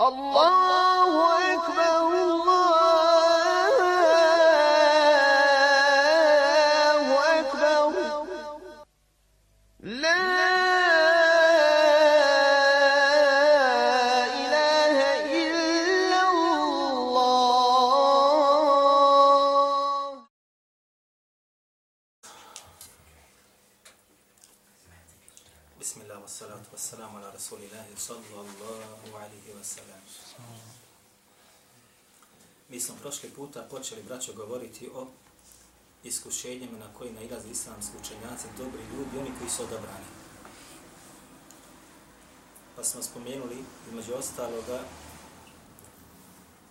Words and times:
الله 0.00 1.54
أكبر 1.54 2.08
الله 2.22 2.53
počeli, 33.70 34.02
braćo, 34.02 34.32
govoriti 34.32 34.90
o 34.94 35.06
iskušenjima 36.04 36.78
na 36.78 36.94
koji 36.98 37.12
nailaze 37.12 37.50
islamski 37.50 37.96
učenjaci, 38.00 38.46
dobri 38.58 38.82
ljudi, 38.82 39.18
oni 39.18 39.30
koji 39.38 39.50
su 39.50 39.62
odabrani. 39.62 40.04
Pa 42.76 42.84
smo 42.84 43.02
spomenuli, 43.02 43.64
između 43.88 44.14
ostaloga, 44.14 44.80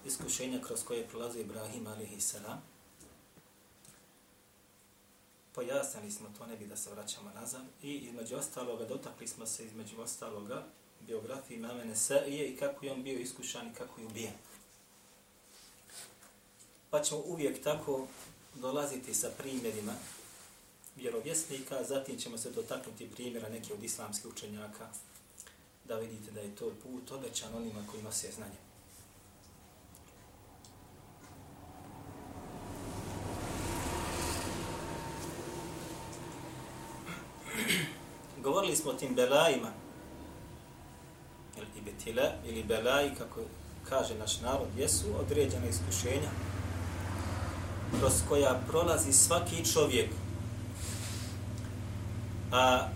iskušenja 0.06 0.62
kroz 0.62 0.84
koje 0.84 1.08
prolazi 1.08 1.40
Ibrahim 1.40 1.88
a.s. 1.88 2.36
Pojasnili 5.54 6.12
smo 6.12 6.30
to, 6.38 6.46
ne 6.46 6.58
bi 6.58 6.68
da 6.68 6.76
se 6.76 6.92
vraćamo 6.92 7.32
nazad. 7.36 7.62
I 7.82 7.94
između 7.94 8.36
ostaloga, 8.36 8.86
dotakli 8.86 9.28
smo 9.28 9.46
se 9.46 9.66
između 9.66 10.02
ostaloga 10.02 10.66
biografiji 11.08 11.58
Mamene 11.58 11.86
Nesaije 11.86 12.48
i 12.48 12.58
kako 12.58 12.86
je 12.86 12.92
on 12.92 13.04
bio 13.04 13.20
iskušan 13.20 13.68
i 13.68 13.74
kako 13.74 14.02
je 14.02 14.08
ubijen 14.08 14.34
pa 16.94 17.02
ćemo 17.02 17.22
uvijek 17.26 17.64
tako 17.64 18.08
dolaziti 18.56 19.14
sa 19.14 19.30
primjerima 19.38 19.94
vjerovjesnika, 20.96 21.84
zatim 21.84 22.18
ćemo 22.18 22.38
se 22.38 22.52
dotaknuti 22.52 23.12
primjera 23.16 23.50
neke 23.50 23.74
od 23.74 23.84
islamskih 23.84 24.32
učenjaka, 24.32 24.88
da 25.88 25.96
vidite 25.96 26.32
da 26.32 26.40
je 26.40 26.56
to 26.56 26.72
put 26.84 27.12
obećan 27.12 27.56
onima 27.56 27.88
koji 27.92 28.04
nose 28.04 28.32
znanje. 28.32 28.60
Govorili 38.44 38.76
smo 38.76 38.92
o 38.92 38.94
tim 38.94 39.16
belajima, 39.16 39.72
ili 41.58 41.82
betila, 41.86 42.34
ili 42.46 42.64
belaji, 42.64 43.12
kako 43.18 43.42
kaže 43.90 44.16
naš 44.16 44.42
narod, 44.42 44.68
jesu 44.78 45.06
određene 45.20 45.70
iskušenja, 45.70 46.53
kroz 48.00 48.14
koja 48.30 48.60
prolazi 48.68 49.14
svaki 49.14 49.66
čovjek, 49.74 50.10
a 52.52 52.88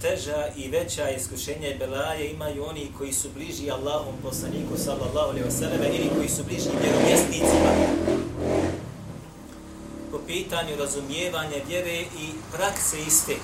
teža 0.00 0.48
i 0.56 0.68
veća 0.68 1.10
iskušenja 1.10 1.68
i 1.68 1.78
belaje 1.78 2.30
imaju 2.30 2.64
oni 2.64 2.92
koji 2.98 3.12
su 3.12 3.28
bliži 3.34 3.70
Allahom 3.70 4.14
poslaniku 4.22 4.76
sallallahu 4.76 5.28
alaihi 5.28 5.48
wasallam 5.48 5.88
ili 5.88 6.10
koji 6.16 6.28
su 6.28 6.44
bliži 6.44 6.70
vjerovjesnicima 6.82 7.70
po 10.10 10.18
pitanju 10.26 10.76
razumijevanja 10.78 11.56
vjere 11.68 12.00
i 12.00 12.30
prakse 12.52 13.02
iste. 13.06 13.34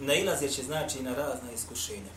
Nailazeći 0.00 0.62
znači 0.62 1.02
na 1.02 1.14
razna 1.14 1.52
iskušenja. 1.54 2.10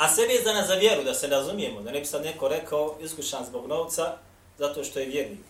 A 0.00 0.08
sve 0.08 0.26
vezana 0.26 0.66
za 0.66 0.74
vjeru, 0.74 1.04
da 1.04 1.14
se 1.14 1.26
razumijemo, 1.26 1.82
da 1.82 1.90
ne 1.90 2.00
bi 2.00 2.06
sad 2.06 2.24
neko 2.24 2.48
rekao 2.48 2.98
iskušan 3.00 3.44
zbog 3.44 3.66
novca, 3.66 4.16
zato 4.58 4.84
što 4.84 4.98
je 4.98 5.06
vjernik. 5.06 5.44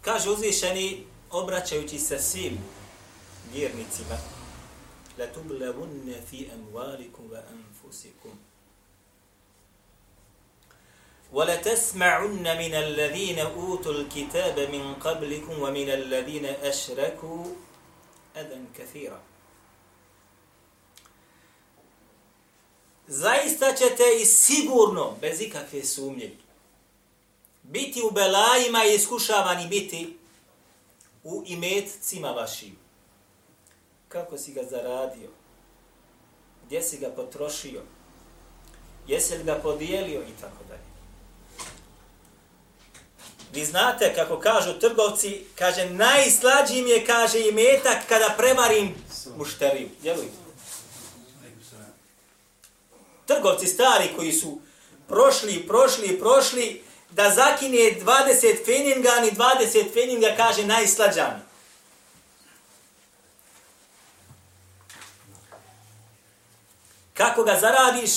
Kaže 0.00 0.30
uzvišeni, 0.30 1.06
obraćajući 1.30 1.98
se 1.98 2.18
svim 2.18 2.58
vjernicima, 3.52 4.18
la 5.18 5.26
tublevunne 5.26 6.20
fi 6.30 6.48
emvalikum 6.54 7.30
wa 7.30 7.40
anfusikum. 7.52 8.38
وَلَتَسْمَعُنَّ 11.32 12.46
مِنَ 12.62 12.74
الَّذِينَ 12.74 13.38
أُوتُوا 13.38 13.92
الْكِتَابَ 13.92 14.70
مِنْ 14.70 14.94
قَبْلِكُمْ 14.94 15.62
وَمِنَ 15.62 15.88
الَّذِينَ 15.90 16.46
أَشْرَكُوا 16.46 17.44
eden 18.35 18.67
kathira. 18.77 19.19
Zaista 23.07 23.73
ćete 23.75 24.03
i 24.21 24.25
sigurno, 24.25 25.15
bez 25.21 25.41
ikakve 25.41 25.83
sumnje, 25.83 26.37
biti 27.63 28.01
u 28.01 28.11
belajima 28.11 28.85
i 28.85 28.95
iskušavani 28.95 29.67
biti 29.67 30.17
u 31.23 31.43
imetcima 31.45 32.31
vašim. 32.31 32.77
Kako 34.07 34.37
si 34.37 34.53
ga 34.53 34.63
zaradio? 34.63 35.29
Gdje 36.65 36.81
si 36.81 36.97
ga 36.97 37.09
potrošio? 37.09 37.81
Jesi 39.07 39.37
li 39.37 39.43
ga 39.43 39.55
podijelio? 39.55 40.21
I 40.21 40.41
tako 40.41 40.63
dalje. 40.69 40.88
Vi 43.53 43.65
znate 43.65 44.15
kako 44.15 44.39
kažu 44.39 44.73
trgovci, 44.73 45.45
kaže 45.55 45.89
najslađi 45.89 46.81
mi 46.81 46.89
je, 46.89 47.05
kaže 47.05 47.39
i 47.39 47.51
metak 47.51 47.97
kada 48.09 48.35
prevarim 48.37 48.95
mušteriju. 49.37 49.89
Djelujte. 50.01 50.33
Trgovci 53.25 53.67
stari 53.67 54.09
koji 54.15 54.31
su 54.31 54.59
prošli, 55.07 55.67
prošli, 55.67 56.19
prošli, 56.19 56.83
da 57.09 57.29
zakine 57.29 57.77
20 57.77 58.65
feninga, 58.65 59.11
ni 59.21 59.31
20 59.31 59.93
feninga 59.93 60.27
kaže 60.37 60.65
najslađa 60.65 61.33
mi. 61.37 61.49
Kako 67.13 67.43
ga 67.43 67.59
zaradiš? 67.59 68.11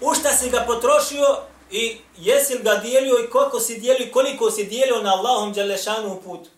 U 0.00 0.14
šta 0.14 0.36
si 0.36 0.50
ga 0.50 0.64
potrošio? 0.66 1.42
I 1.70 2.00
jesi 2.16 2.54
li 2.54 2.62
ga 2.62 2.74
dijelio 2.74 3.18
i 3.24 3.30
koliko 3.30 3.60
si 3.60 3.78
dijelio 3.78 4.12
koliko 4.12 4.50
si 4.50 4.64
dijelio 4.64 5.02
na 5.02 5.14
Allahom 5.14 5.52
Đalešanu 5.52 6.20
put. 6.24 6.48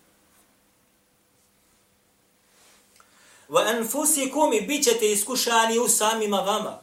Va 3.49 3.61
anfusikum 3.61 4.53
i 4.53 4.61
bit 4.61 4.85
ćete 4.85 5.13
iskušani 5.13 5.79
u 5.79 5.89
samima 5.89 6.37
vama. 6.37 6.81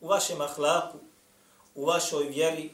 U 0.00 0.08
vašem 0.08 0.40
ahlaku, 0.40 0.98
u 1.74 1.84
vašoj 1.84 2.24
vjeri, 2.24 2.70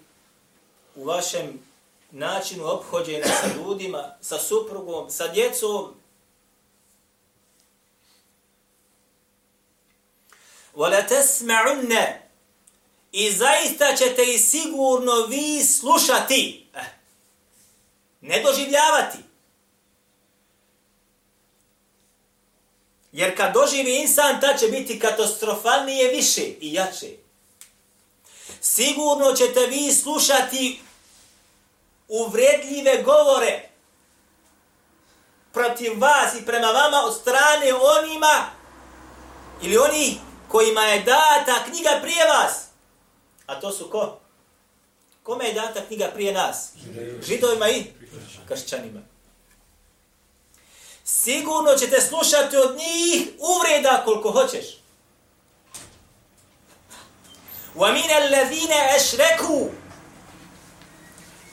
u 0.94 1.04
vašem 1.04 1.62
načinu 2.10 2.64
obhođenja 2.66 3.24
sa 3.24 3.46
ljudima, 3.56 4.14
sa 4.20 4.38
suprugom, 4.38 5.10
sa 5.10 5.28
djecom. 5.28 5.94
Wa 10.74 10.90
la 10.90 11.02
tasma'unna 11.08 12.27
I 13.12 13.32
zaista 13.32 13.96
ćete 13.96 14.24
i 14.24 14.38
sigurno 14.38 15.26
vi 15.26 15.64
slušati. 15.64 16.70
Eh. 16.74 16.84
Ne 18.20 18.42
doživljavati. 18.42 19.18
Jer 23.12 23.36
kad 23.36 23.54
doživi 23.54 23.96
insan, 24.00 24.40
ta 24.40 24.56
će 24.56 24.68
biti 24.68 24.98
katastrofalnije 24.98 26.08
više 26.08 26.42
i 26.42 26.72
jače. 26.72 27.10
Sigurno 28.60 29.32
ćete 29.32 29.66
vi 29.66 29.92
slušati 29.92 30.80
uvredljive 32.08 33.02
govore 33.02 33.68
protiv 35.52 36.00
vas 36.00 36.34
i 36.34 36.46
prema 36.46 36.66
vama 36.66 37.02
od 37.04 37.20
strane 37.20 37.74
onima 37.74 38.46
ili 39.62 39.76
oni 39.78 40.20
kojima 40.48 40.80
je 40.80 41.02
data 41.02 41.64
knjiga 41.64 41.98
prije 42.02 42.24
vas. 42.26 42.67
A 43.47 43.59
to 43.59 43.71
su 43.71 43.89
ko? 43.89 44.19
Kome 45.23 45.45
je 45.45 45.53
data 45.53 45.85
knjiga 45.87 46.11
prije 46.13 46.33
nas? 46.33 46.71
Židovima 47.27 47.69
i 47.69 47.85
kršćanima. 48.47 49.01
Sigurno 51.03 51.73
ćete 51.79 52.01
slušati 52.01 52.57
od 52.57 52.77
njih 52.77 53.27
uvreda 53.39 54.01
koliko 54.05 54.31
hoćeš. 54.31 54.65
وَمِنَ 57.75 58.09
الَّذِينَ 58.11 58.71
أَشْرَكُوا 58.97 59.69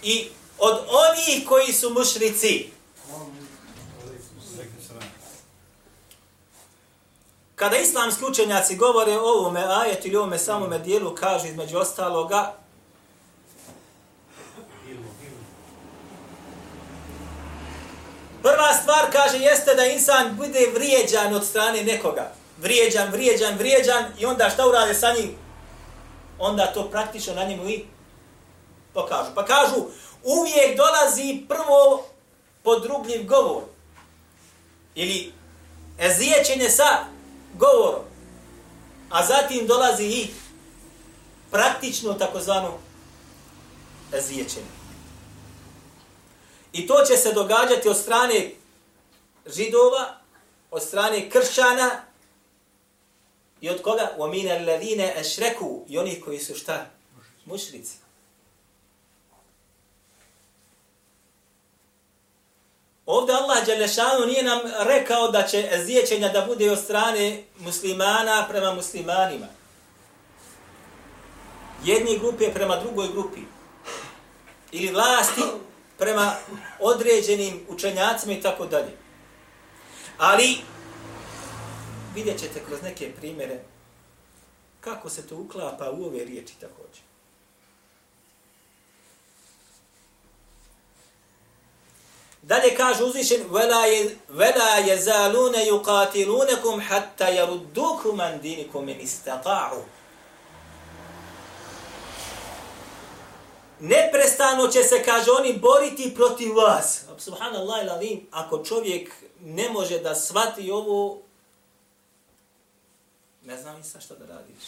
I 0.02 0.28
od 0.58 0.78
onih 0.88 1.48
koji 1.48 1.72
su 1.72 1.90
mušrici. 1.90 2.70
Kada 7.55 7.77
islamski 7.77 8.25
učenjaci 8.25 8.75
govore 8.75 9.17
o 9.17 9.39
ovome 9.39 9.65
ajetu 9.67 10.07
ili 10.07 10.17
ovome 10.17 10.37
samome 10.37 10.79
dijelu, 10.79 11.15
kaže 11.15 11.47
između 11.47 11.77
ostaloga, 11.77 12.53
Prva 18.45 18.73
stvar, 18.73 19.11
kaže, 19.11 19.37
jeste 19.37 19.75
da 19.75 19.85
insan 19.85 20.35
bude 20.37 20.59
vrijeđan 20.73 21.33
od 21.33 21.45
strane 21.45 21.83
nekoga. 21.83 22.31
Vrijeđan, 22.57 23.11
vrijeđan, 23.11 23.57
vrijeđan 23.57 24.05
i 24.19 24.25
onda 24.25 24.49
šta 24.49 24.67
urade 24.67 24.93
sa 24.93 25.13
njim? 25.13 25.35
Onda 26.39 26.73
to 26.73 26.89
praktično 26.89 27.33
na 27.33 27.43
njemu 27.43 27.69
i 27.69 27.85
pokažu. 28.93 29.29
Pa 29.35 29.45
kažu, 29.45 29.75
uvijek 30.23 30.77
dolazi 30.77 31.45
prvo 31.47 32.05
podrugljiv 32.63 33.27
govor. 33.27 33.63
Ili 34.95 35.33
ezijećenje 35.99 36.69
sa 36.69 37.14
govorom. 37.57 38.03
A 39.09 39.25
zatim 39.25 39.67
dolazi 39.67 40.05
i 40.05 40.27
praktično 41.51 42.13
takozvano 42.13 42.77
zvijećenje. 44.21 44.75
I 46.73 46.87
to 46.87 46.95
će 47.07 47.17
se 47.17 47.33
događati 47.33 47.89
od 47.89 47.97
strane 47.97 48.51
židova, 49.45 50.17
od 50.71 50.83
strane 50.83 51.29
kršćana 51.29 51.89
i 53.61 53.69
od 53.69 53.81
koga? 53.81 54.11
U 54.17 54.23
amine 54.23 54.65
ladine 54.65 55.13
ešreku 55.17 55.85
i 55.87 55.97
onih 55.97 56.23
koji 56.23 56.39
su 56.39 56.55
šta? 56.55 56.85
Mušrici. 57.45 58.04
Ovdje 63.05 63.35
Allah 63.35 63.65
Đelešanu 63.65 64.25
nije 64.25 64.43
nam 64.43 64.59
rekao 64.79 65.31
da 65.31 65.43
će 65.43 65.69
eziječenja 65.71 66.29
da 66.29 66.45
bude 66.45 66.71
od 66.71 66.79
strane 66.79 67.43
muslimana 67.59 68.45
prema 68.49 68.73
muslimanima. 68.73 69.47
Jedni 71.83 72.19
grupe 72.19 72.53
prema 72.53 72.75
drugoj 72.75 73.07
grupi. 73.07 73.41
Ili 74.71 74.91
vlasti 74.91 75.41
prema 75.97 76.35
određenim 76.79 77.65
učenjacima 77.69 78.33
i 78.33 78.41
tako 78.41 78.65
dalje. 78.65 78.97
Ali 80.17 80.57
vidjet 82.15 82.39
ćete 82.39 82.65
kroz 82.67 82.81
neke 82.81 83.11
primjere 83.11 83.59
kako 84.81 85.09
se 85.09 85.27
to 85.27 85.35
uklapa 85.35 85.91
u 85.91 86.05
ove 86.05 86.25
riječi 86.25 86.53
također. 86.59 87.03
Dalje 92.45 92.75
kaže 92.75 93.03
uzvišen, 93.03 93.43
vela, 93.49 93.85
je, 93.85 94.17
vela 94.29 94.75
jezalune 94.87 95.65
yukatilunekum 95.67 96.81
hatta 96.87 97.29
jaruddukum 97.29 98.19
an 98.19 98.39
dinikum 98.41 98.89
in 98.89 98.99
istaqa'u. 99.01 99.81
Neprestano 103.79 104.67
će 104.67 104.83
se, 104.83 105.03
kaže, 105.03 105.31
oni 105.31 105.53
boriti 105.53 106.13
protiv 106.15 106.55
vas. 106.55 107.03
Subhanallah 107.17 107.83
il 107.83 107.89
alim, 107.89 108.27
ako 108.31 108.63
čovjek 108.63 109.11
ne 109.41 109.69
može 109.69 109.99
da 109.99 110.15
svati 110.15 110.71
ovo, 110.71 111.21
ne 113.45 113.57
znam 113.57 113.83
sa 113.83 113.99
šta 113.99 114.15
da 114.15 114.25
radiš. 114.25 114.63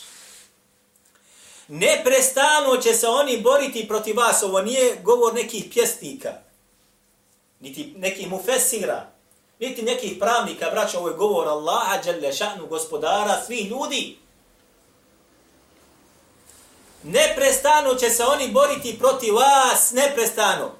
Neprestano 1.67 2.77
će 2.77 2.93
se 2.93 3.07
oni 3.07 3.41
boriti 3.41 3.87
protiv 3.87 4.17
vas. 4.17 4.43
Ovo 4.43 4.61
nije 4.61 4.95
govor 5.03 5.33
nekih 5.33 5.65
pjesnika 5.73 6.46
niti 7.59 7.93
neki 7.97 8.25
mufesira, 8.25 9.09
niti 9.59 9.81
nekih 9.81 10.17
pravnika, 10.19 10.69
braća, 10.69 10.99
ovo 10.99 11.07
je 11.07 11.15
govor 11.15 11.47
Allaha, 11.47 12.01
šanu, 12.37 12.67
gospodara, 12.67 13.41
svih 13.45 13.69
ljudi. 13.69 14.17
Neprestano 17.03 17.95
će 17.95 18.09
se 18.09 18.23
oni 18.23 18.47
boriti 18.51 18.99
protiv 18.99 19.33
vas, 19.35 19.91
neprestano. 19.91 20.71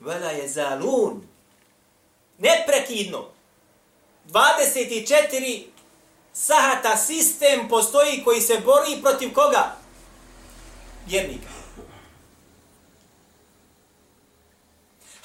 Vela 0.00 0.30
je 0.30 0.48
zalun. 0.48 1.22
Neprekidno. 2.38 3.24
24 4.28 5.64
sahata 6.32 6.96
sistem 6.96 7.68
postoji 7.68 8.22
koji 8.24 8.40
se 8.40 8.60
bori 8.64 9.02
protiv 9.02 9.32
koga? 9.32 9.76
Vjernika. 11.06 11.55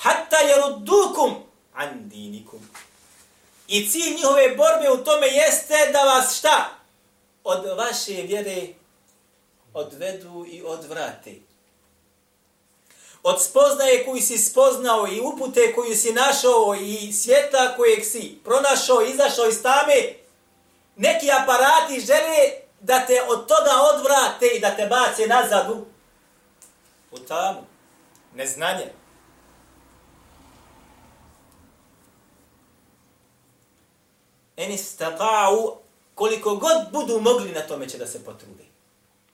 Hatta 0.02 0.38
yaruddukum 0.38 1.44
an 1.76 2.10
dinikum. 2.10 2.60
I 3.68 3.90
cilj 3.90 4.16
njihove 4.16 4.56
borbe 4.56 4.90
u 4.92 5.04
tome 5.04 5.28
jeste 5.28 5.90
da 5.94 6.04
vas 6.04 6.38
šta? 6.38 6.70
Od 7.44 7.78
vaše 7.78 8.14
vjere 8.14 8.68
odvedu 9.74 10.46
i 10.48 10.64
odvrate. 10.64 11.36
Od 13.24 13.44
spoznaje 13.44 14.06
koju 14.06 14.22
si 14.22 14.38
spoznao 14.38 15.08
i 15.08 15.20
upute 15.20 15.74
koju 15.76 15.96
si 15.96 16.14
našao 16.14 16.76
i 16.82 17.14
svijeta 17.14 17.76
kojeg 17.78 18.06
si 18.06 18.40
pronašao, 18.44 19.02
izašao 19.02 19.48
iz 19.48 19.62
tame, 19.62 20.14
neki 20.96 21.32
aparati 21.32 22.00
žele 22.00 22.52
da 22.80 23.06
te 23.06 23.22
od 23.28 23.48
toga 23.48 23.72
odvrate 23.94 24.48
i 24.48 24.60
da 24.60 24.76
te 24.76 24.86
bace 24.86 25.28
nazad 25.28 25.70
u, 25.70 25.86
u 27.12 27.20
tamu. 27.20 27.62
Neznanje. 28.36 29.01
En 34.64 34.72
istata'u, 34.72 35.78
koliko 36.16 36.56
god 36.56 36.92
budu 36.92 37.20
mogli 37.20 37.52
na 37.52 37.62
tome 37.62 37.90
će 37.90 37.98
da 37.98 38.08
se 38.08 38.26
potrude 38.26 38.72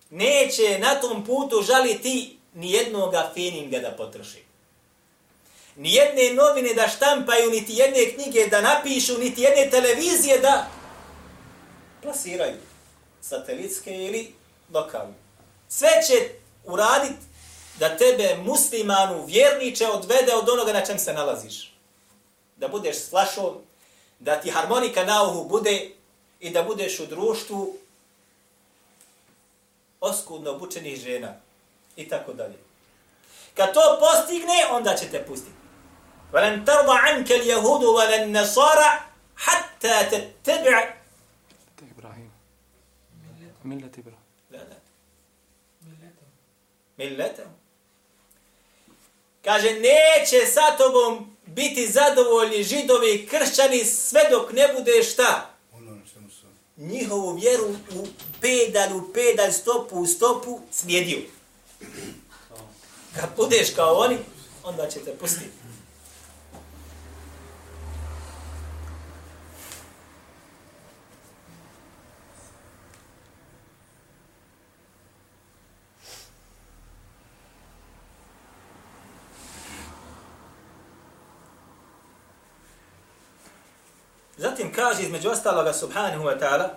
neće 0.09 0.79
na 0.79 0.95
tom 0.95 1.25
putu 1.25 1.61
žaliti 1.61 2.37
ni 2.53 2.71
jednog 2.71 3.13
feninga 3.33 3.79
da 3.79 3.91
potroši. 3.91 4.43
Ni 5.75 5.93
jedne 5.93 6.33
novine 6.33 6.73
da 6.73 6.87
štampaju, 6.87 7.51
niti 7.51 7.73
jedne 7.73 8.11
knjige 8.13 8.47
da 8.47 8.61
napišu, 8.61 9.17
niti 9.17 9.41
jedne 9.41 9.69
televizije 9.69 10.39
da 10.39 10.67
plasiraju. 12.01 12.57
Satelitske 13.21 14.05
ili 14.05 14.33
lokalne. 14.73 15.13
Sve 15.69 15.89
će 16.07 16.29
uraditi 16.65 17.25
da 17.79 17.97
tebe 17.97 18.35
muslimanu 18.43 19.25
vjerniče 19.25 19.87
odvede 19.87 20.33
od 20.33 20.49
onoga 20.49 20.73
na 20.73 20.85
čem 20.85 20.99
se 20.99 21.13
nalaziš. 21.13 21.73
Da 22.55 22.67
budeš 22.67 22.99
slašom, 22.99 23.57
da 24.18 24.40
ti 24.40 24.50
harmonika 24.50 25.04
na 25.04 25.22
uhu 25.22 25.48
bude 25.48 25.90
i 26.40 26.50
da 26.50 26.62
budeš 26.62 27.00
u 27.00 27.06
društvu 27.06 27.76
oskudno 30.00 30.50
obučenih 30.50 31.00
žena 31.00 31.34
i 31.96 32.08
tako 32.08 32.32
dalje. 32.32 32.58
Kad 33.54 33.74
to 33.74 33.98
postigne, 34.00 34.66
onda 34.70 34.94
će 34.94 35.08
te 35.10 35.24
pustiti. 35.26 35.62
وَلَنْ 36.32 36.64
تَرْضَ 36.64 36.88
عَنْكَ 36.88 37.28
الْيَهُودُ 37.30 37.82
وَلَنْ 37.84 38.32
نَصَارَ 38.32 38.78
حَتَّى 39.36 39.94
تَتَّبِعَ 40.10 40.94
إبراهيم 41.98 42.30
ملة 43.64 43.90
إبراهيم 43.98 44.26
لا 44.50 44.58
لا 44.58 44.76
ملته 46.98 47.46
Kaže, 49.44 49.72
neće 49.72 50.46
sa 50.46 50.76
tobom 50.78 51.35
biti 51.47 51.91
zadovoljni 51.91 52.63
židovi 52.63 53.13
i 53.13 53.27
kršćani 53.27 53.85
sve 53.85 54.21
dok 54.31 54.51
ne 54.51 54.73
bude 54.73 55.03
šta? 55.03 55.57
njihovu 56.77 57.35
vjeru 57.35 57.65
u 57.95 58.07
pedal, 58.41 58.97
u 58.97 59.13
pedal, 59.13 59.51
stopu, 59.51 59.99
u 59.99 60.05
stopu, 60.05 60.59
slijedio. 60.71 61.19
Kad 63.15 63.29
budeš 63.37 63.73
kao 63.75 63.93
oni, 63.93 64.17
onda 64.63 64.87
će 64.87 64.99
te 64.99 65.17
pustiti. 65.17 65.49
Zatim 84.37 84.73
kaže 84.97 85.07
između 85.07 85.29
ostaloga 85.29 85.73
subhanahu 85.73 86.23
wa 86.23 86.39
ta'ala 86.39 86.69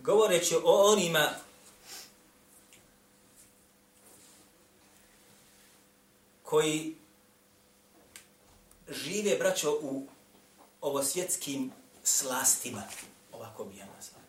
govoreći 0.00 0.56
o 0.64 0.92
onima 0.92 1.30
koji 6.42 6.96
žive, 8.88 9.36
braćo, 9.36 9.78
u 9.82 10.06
ovosvjetskim 10.80 11.72
slastima, 12.04 12.82
ovako 13.32 13.64
bi 13.64 13.76
ja 13.76 13.86
nazvao. 13.96 14.22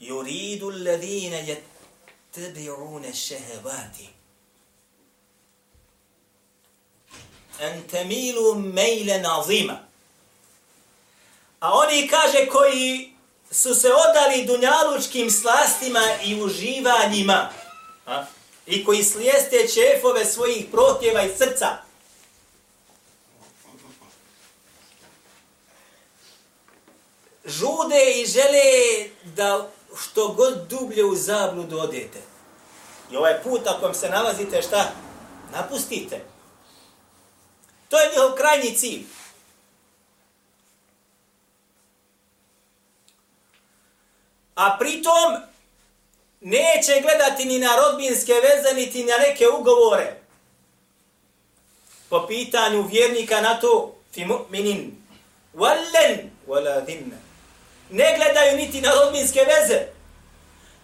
Yuridu 0.00 0.72
alladhina 0.72 1.36
yattabi'una 1.36 3.12
shahawati 3.14 4.19
en 7.60 7.82
temilu 7.82 8.54
mejle 8.54 9.18
nazima. 9.18 9.78
A 11.60 11.72
oni 11.72 12.08
kaže 12.08 12.46
koji 12.46 13.12
su 13.50 13.74
se 13.74 13.88
odali 14.08 14.44
dunjalučkim 14.44 15.30
slastima 15.30 16.02
i 16.24 16.42
uživanjima. 16.42 17.50
A? 18.06 18.24
I 18.66 18.84
koji 18.84 19.04
slijeste 19.04 19.68
čefove 19.74 20.24
svojih 20.24 20.66
protjeva 20.72 21.22
i 21.22 21.36
srca. 21.36 21.76
Žude 27.44 28.12
i 28.16 28.26
žele 28.26 29.08
da 29.24 29.70
što 29.96 30.28
god 30.28 30.66
dublje 30.68 31.04
u 31.04 31.14
zabludu 31.14 31.78
odete. 31.78 32.18
I 33.10 33.16
ovaj 33.16 33.42
put 33.42 33.66
ako 33.66 33.84
vam 33.84 33.94
se 33.94 34.08
nalazite, 34.08 34.62
šta? 34.62 34.92
Napustite. 35.52 36.29
To 37.90 37.98
je 37.98 38.10
njihov 38.10 38.34
krajnji 38.36 38.74
cilj. 38.76 39.04
A 44.54 44.76
pritom 44.78 45.36
neće 46.40 47.00
gledati 47.02 47.44
ni 47.44 47.58
na 47.58 47.76
rodbinske 47.76 48.32
veze, 48.32 48.74
niti 48.74 49.04
na 49.04 49.16
neke 49.16 49.48
ugovore. 49.48 50.16
Po 52.08 52.26
pitanju 52.26 52.82
vjernika 52.82 53.40
na 53.40 53.60
to, 53.60 53.94
fi 54.14 54.24
mu'minin, 54.24 54.90
wallen, 55.54 56.28
wala 56.46 56.84
dinna. 56.86 57.16
Ne 57.90 58.14
gledaju 58.16 58.56
niti 58.56 58.80
na 58.80 58.90
rodbinske 58.92 59.40
veze, 59.40 59.86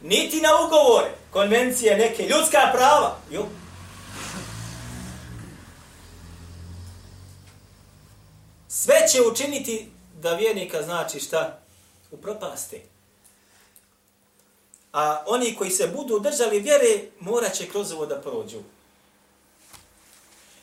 niti 0.01 0.41
na 0.41 0.51
ugovore, 0.67 1.11
konvencije 1.31 1.97
neke, 1.97 2.23
ljudska 2.23 2.71
prava. 2.73 3.19
Jo. 3.31 3.47
Sve 8.87 9.09
će 9.13 9.23
učiniti 9.23 9.89
da 10.23 10.35
vjernika 10.35 10.83
znači 10.83 11.21
šta? 11.21 11.59
U 12.11 12.17
propasti. 12.17 12.83
A 14.93 15.25
oni 15.27 15.55
koji 15.55 15.71
se 15.71 15.89
budu 15.89 16.19
držali 16.19 16.61
vjere, 16.61 17.11
morat 17.21 17.55
će 17.55 17.69
kroz 17.69 17.93
ovo 17.93 18.07
da 18.07 18.21
prođu. 18.21 18.59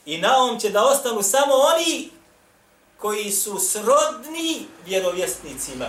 I 0.05 0.17
na 0.17 0.37
ovom 0.37 0.59
će 0.59 0.69
da 0.69 0.85
ostanu 0.85 1.23
samo 1.23 1.53
oni 1.53 2.09
koji 2.97 3.31
su 3.31 3.59
srodni 3.59 4.65
vjerovjesnicima. 4.85 5.87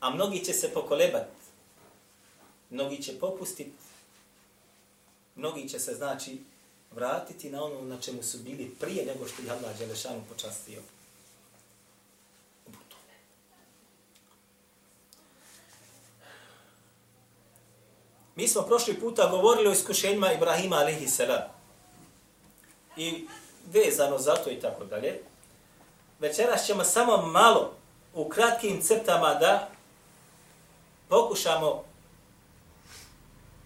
A 0.00 0.10
mnogi 0.10 0.44
će 0.44 0.52
se 0.52 0.74
pokolebati. 0.74 1.30
Mnogi 2.70 3.02
će 3.02 3.18
popustiti. 3.18 3.72
Mnogi 5.34 5.68
će 5.68 5.78
se, 5.78 5.94
znači, 5.94 6.38
vratiti 6.92 7.50
na 7.50 7.64
ono 7.64 7.80
na 7.80 8.00
čemu 8.00 8.22
su 8.22 8.38
bili 8.38 8.74
prije 8.80 9.06
nego 9.06 9.28
što 9.28 9.42
ih 9.42 9.50
Allah 9.50 9.78
Đelešanu 9.78 10.22
počastio. 10.28 10.82
Mi 18.36 18.48
smo 18.48 18.62
prošli 18.62 19.00
puta 19.00 19.26
govorili 19.30 19.68
o 19.68 19.72
iskušenjima 19.72 20.32
Ibrahima 20.32 20.76
alaihi 20.76 21.08
salam. 21.08 21.42
I 22.96 23.26
vezano 23.72 24.18
za 24.18 24.34
to 24.34 24.50
i 24.50 24.60
tako 24.60 24.84
dalje. 24.84 25.20
Večeras 26.18 26.66
ćemo 26.66 26.84
samo 26.84 27.16
malo 27.16 27.72
u 28.14 28.28
kratkim 28.28 28.82
crtama 28.82 29.34
da 29.34 29.68
pokušamo 31.08 31.84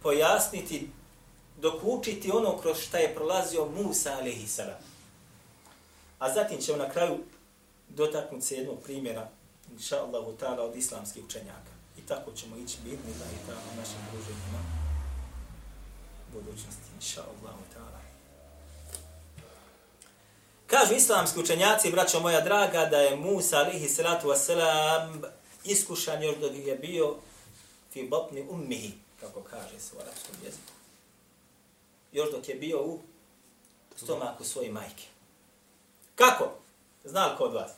pojasniti, 0.03 0.91
dokučiti 1.63 2.31
ono 2.31 2.59
kroz 2.59 2.79
šta 2.79 2.99
je 2.99 3.15
prolazio 3.15 3.67
Musa 3.67 4.13
alaihi 4.13 4.47
salam. 4.47 4.83
A 6.19 6.35
zatim 6.35 6.61
ćemo 6.61 6.79
na 6.79 6.91
kraju 6.91 7.19
dotaknuti 7.89 8.47
se 8.47 8.55
jednog 8.55 8.79
primjera, 8.85 9.29
inša 9.73 9.97
Allahu 9.97 10.33
ta'ala, 10.41 10.61
od 10.61 10.77
islamskih 10.77 11.25
učenjaka. 11.25 11.73
I 11.99 12.01
tako 12.01 12.33
ćemo 12.33 12.57
ići 12.57 12.77
bitni 12.85 13.13
da 13.19 13.25
i 13.25 13.47
ta 13.47 13.55
na 13.55 13.81
našim 13.81 13.99
druženjima 14.13 14.59
budućnosti, 16.33 16.83
inša 16.95 17.23
taala. 17.75 18.01
Kažu 20.67 20.95
islamski 20.95 21.41
učenjaci, 21.41 21.91
braćo 21.91 22.21
moja 22.21 22.41
draga, 22.41 22.87
da 22.87 22.99
je 22.99 23.17
Musa 23.17 23.59
alihi 23.59 23.89
salatu 23.89 24.29
wasalam 24.29 25.25
iskušan 25.65 26.23
još 26.23 26.37
dok 26.37 26.53
je 26.55 26.77
bio 26.77 27.17
fi 27.93 28.09
batni 28.09 28.47
ummihi, 28.51 28.93
kako 29.21 29.41
kaže 29.41 29.81
se 29.81 29.97
u 29.97 30.01
arapskom 30.01 30.37
jeziku. 30.45 30.73
Još 32.13 32.31
dok 32.31 32.49
je 32.49 32.55
bio 32.55 32.83
u 32.83 33.01
stomaku 33.97 34.45
svoje 34.45 34.73
majke. 34.73 35.05
Kako? 36.15 36.53
Zna 37.05 37.27
li 37.27 37.37
ko 37.37 37.45
od 37.45 37.55
vas? 37.55 37.71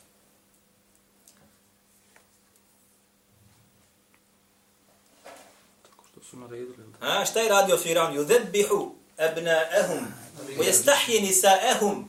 su 6.35 6.41
naredili. 6.41 6.75
A 7.00 7.25
šta 7.25 7.41
je 7.41 7.49
radio 7.49 7.79
Firavn? 7.79 8.17
Yudhbihu 8.17 8.91
abna'ahum 9.19 10.03
wa 10.59 10.64
yastahyi 10.64 11.21
nisa'ahum. 11.21 12.05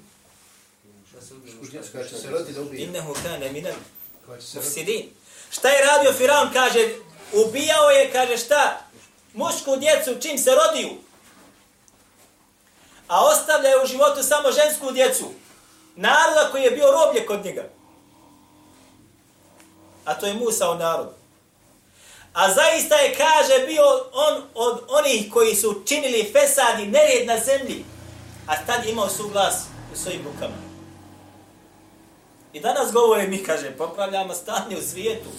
Innahu 2.74 3.14
kana 3.24 3.52
min 3.52 3.66
al-mufsidin. 3.68 5.06
Šta 5.52 5.70
je 5.70 5.86
radio 5.86 6.14
Firavn? 6.14 6.54
Kaže, 6.54 6.96
ubijao 7.34 7.90
je, 7.90 8.12
kaže 8.12 8.38
šta? 8.38 8.82
Mušku 9.34 9.78
djecu 9.78 10.22
čim 10.22 10.38
se 10.38 10.52
rodiju. 10.52 10.90
A 13.08 13.26
ostavljaju 13.26 13.84
u 13.84 13.88
životu 13.88 14.24
samo 14.24 14.52
žensku 14.52 14.92
djecu. 14.92 15.26
Naroda 15.96 16.50
koji 16.52 16.64
je 16.64 16.72
bio 16.72 16.92
roblje 16.92 17.26
kod 17.26 17.46
njega. 17.46 17.64
A 20.06 20.14
to 20.14 20.26
je 20.26 20.34
Musa 20.34 20.72
u 20.72 20.76
narodu. 20.76 21.12
A 22.34 22.54
zaista 22.54 22.96
je, 22.96 23.16
kaže, 23.16 23.66
bio 23.68 23.84
on 24.14 24.44
od 24.56 24.82
onih 24.88 25.34
koji 25.34 25.56
su 25.56 25.84
činili 25.88 26.32
fesad 26.34 26.80
i 26.80 26.88
nered 26.88 27.28
na 27.28 27.40
zemlji. 27.40 27.86
A 28.48 28.66
tad 28.66 28.86
imao 28.86 29.10
suglas 29.10 29.64
u 29.94 29.98
svojim 29.98 30.22
rukama. 30.26 30.58
I 32.54 32.60
danas 32.60 32.92
govore 32.94 33.28
mi, 33.28 33.44
kaže, 33.44 33.72
popravljamo 33.72 34.34
stanje 34.34 34.78
u 34.78 34.82
svijetu. 34.82 35.30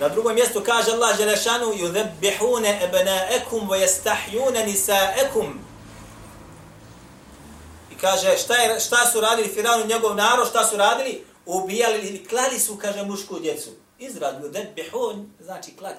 Na 0.00 0.08
drugom 0.08 0.34
mjestu 0.34 0.62
kaže 0.66 0.90
Allah 0.90 1.16
Želešanu 1.16 1.72
يُذَبِّحُونَ 1.72 2.64
أَبْنَاءَكُمْ 2.66 3.68
وَيَسْتَحْيُونَ 3.68 4.66
نِسَاءَكُمْ 4.66 5.72
kaže, 8.02 8.38
šta, 8.38 8.54
je, 8.54 8.80
šta 8.80 9.06
su 9.06 9.20
radili 9.20 9.48
Firaun 9.48 9.82
i 9.82 9.86
njegov 9.86 10.16
narod, 10.16 10.48
šta 10.48 10.64
su 10.64 10.76
radili? 10.76 11.24
Ubijali 11.46 12.08
ili 12.08 12.24
klali 12.24 12.58
su, 12.58 12.76
kaže, 12.76 13.04
mušku 13.04 13.38
djecu. 13.38 13.70
Izrad, 13.98 14.44
da 14.44 14.60
bihun, 14.74 15.32
znači 15.40 15.76
klat. 15.76 15.96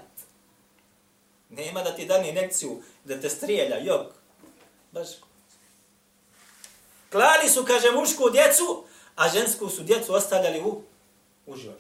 Nema 1.50 1.83
da 1.83 1.95
ti 1.95 2.05
dani 2.05 2.31
nekciju, 2.31 2.81
da 3.03 3.21
te 3.21 3.29
strijelja, 3.29 3.77
jok. 3.77 4.07
Baš. 4.91 5.07
Klali 7.12 7.50
su, 7.50 7.65
kaže, 7.65 7.91
mušku 7.91 8.29
djecu, 8.29 8.83
a 9.15 9.29
žensku 9.29 9.69
su 9.69 9.83
djecu 9.83 10.13
ostavljali 10.13 10.62
u, 10.62 10.81
u 11.45 11.55
žor. 11.57 11.79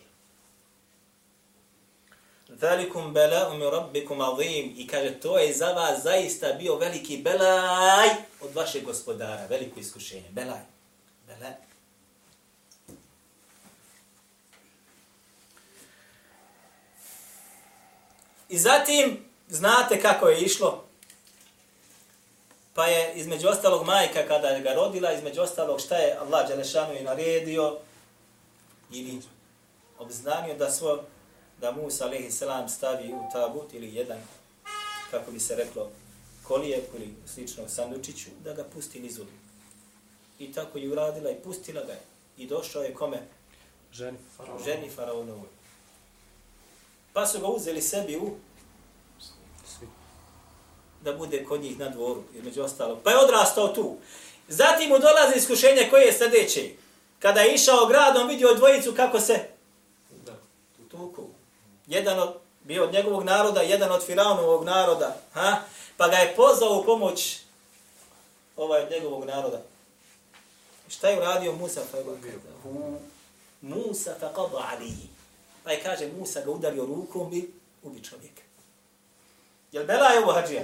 Zalikum 2.60 3.14
bela 3.14 3.54
mi 3.54 3.64
rabbikum 3.64 4.20
azim. 4.20 4.74
I 4.76 4.86
kaže, 4.86 5.20
to 5.20 5.38
je 5.38 5.54
za 5.54 5.72
vas 5.72 6.02
zaista 6.02 6.52
bio 6.52 6.76
veliki 6.76 7.16
belaj 7.16 8.08
od 8.40 8.54
vašeg 8.54 8.84
gospodara. 8.84 9.46
Veliko 9.46 9.80
iskušenje. 9.80 10.28
Belaj. 10.30 10.60
Belaj. 11.26 11.52
I 18.48 18.58
zatim, 18.58 19.24
znate 19.48 20.00
kako 20.00 20.28
je 20.28 20.40
išlo? 20.40 20.84
Pa 22.74 22.86
je 22.86 23.14
između 23.14 23.48
ostalog 23.48 23.86
majka 23.86 24.26
kada 24.28 24.48
je 24.48 24.60
ga 24.60 24.74
rodila, 24.74 25.12
između 25.12 25.40
ostalog 25.40 25.80
šta 25.80 25.96
je 25.96 26.16
Allah 26.16 26.48
Đelešanu 26.48 26.94
i 26.94 27.02
naredio 27.02 27.78
ili 28.92 29.20
obznanio 29.98 30.54
da 30.54 30.70
svoj 30.70 30.98
da 31.60 31.72
Musa 31.72 32.04
alaihi 32.04 32.30
salam 32.30 32.68
stavi 32.68 33.12
u 33.12 33.20
tabut 33.32 33.74
ili 33.74 33.94
jedan, 33.94 34.18
kako 35.10 35.30
bi 35.30 35.40
se 35.40 35.56
reklo, 35.56 35.90
kolijep 36.42 36.94
ili 36.96 37.14
slično 37.26 37.68
sandučiću, 37.68 38.30
da 38.44 38.54
ga 38.54 38.64
pusti 38.64 39.00
niz 39.00 39.18
vodu. 39.18 39.30
I 40.38 40.52
tako 40.52 40.78
je 40.78 40.92
uradila 40.92 41.30
i 41.30 41.40
pustila 41.44 41.84
ga 41.84 41.94
I 42.38 42.46
došao 42.46 42.82
je 42.82 42.94
kome? 42.94 43.18
Ženi 43.92 44.18
faraonovu. 44.36 44.64
Ženi 44.64 44.90
faraonovu. 44.90 45.46
Pa 47.12 47.26
su 47.26 47.40
ga 47.40 47.46
uzeli 47.46 47.82
sebi 47.82 48.16
u 48.16 48.30
da 51.04 51.12
bude 51.12 51.44
kod 51.44 51.62
njih 51.62 51.78
na 51.78 51.88
dvoru, 51.88 52.22
između 52.34 52.62
ostalo. 52.62 53.00
Pa 53.04 53.10
je 53.10 53.18
odrastao 53.18 53.68
tu. 53.68 53.96
Zatim 54.48 54.88
mu 54.88 54.98
dolaze 54.98 55.36
iskušenje 55.36 55.88
koje 55.90 56.04
je 56.04 56.12
sljedeće. 56.12 56.70
Kada 57.18 57.40
je 57.40 57.54
išao 57.54 57.86
gradom, 57.86 58.28
vidio 58.28 58.54
dvojicu 58.54 58.94
kako 58.96 59.20
se 59.20 59.48
jedan 61.88 62.20
od, 62.20 62.34
bio 62.64 62.84
od 62.84 62.92
njegovog 62.92 63.24
naroda, 63.24 63.60
jedan 63.60 63.92
od 63.92 64.06
Firaunovog 64.06 64.64
naroda, 64.64 65.16
ha? 65.32 65.56
Pa 65.96 66.08
ga 66.08 66.16
je 66.16 66.36
pozvao 66.36 66.78
u 66.78 66.84
pomoć 66.84 67.38
ovaj 68.56 68.82
od 68.82 68.90
njegovog 68.90 69.24
naroda. 69.24 69.62
Šta 70.88 71.08
je 71.08 71.18
uradio 71.18 71.52
Musa? 71.52 71.80
Pa 71.92 71.98
je 71.98 72.04
Musa 73.60 74.14
faqada 74.20 74.64
alihi. 74.72 75.08
Pa 75.64 75.72
je 75.72 75.82
kaže 75.82 76.08
Musa 76.18 76.40
ga 76.40 76.50
udario 76.50 76.86
rukom 76.86 77.32
i 77.32 77.48
ubi 77.82 78.04
čovjeka. 78.04 78.42
Jel 79.72 79.86
bela 79.86 80.08
je 80.08 80.18
ovo 80.18 80.32
hađija? 80.32 80.62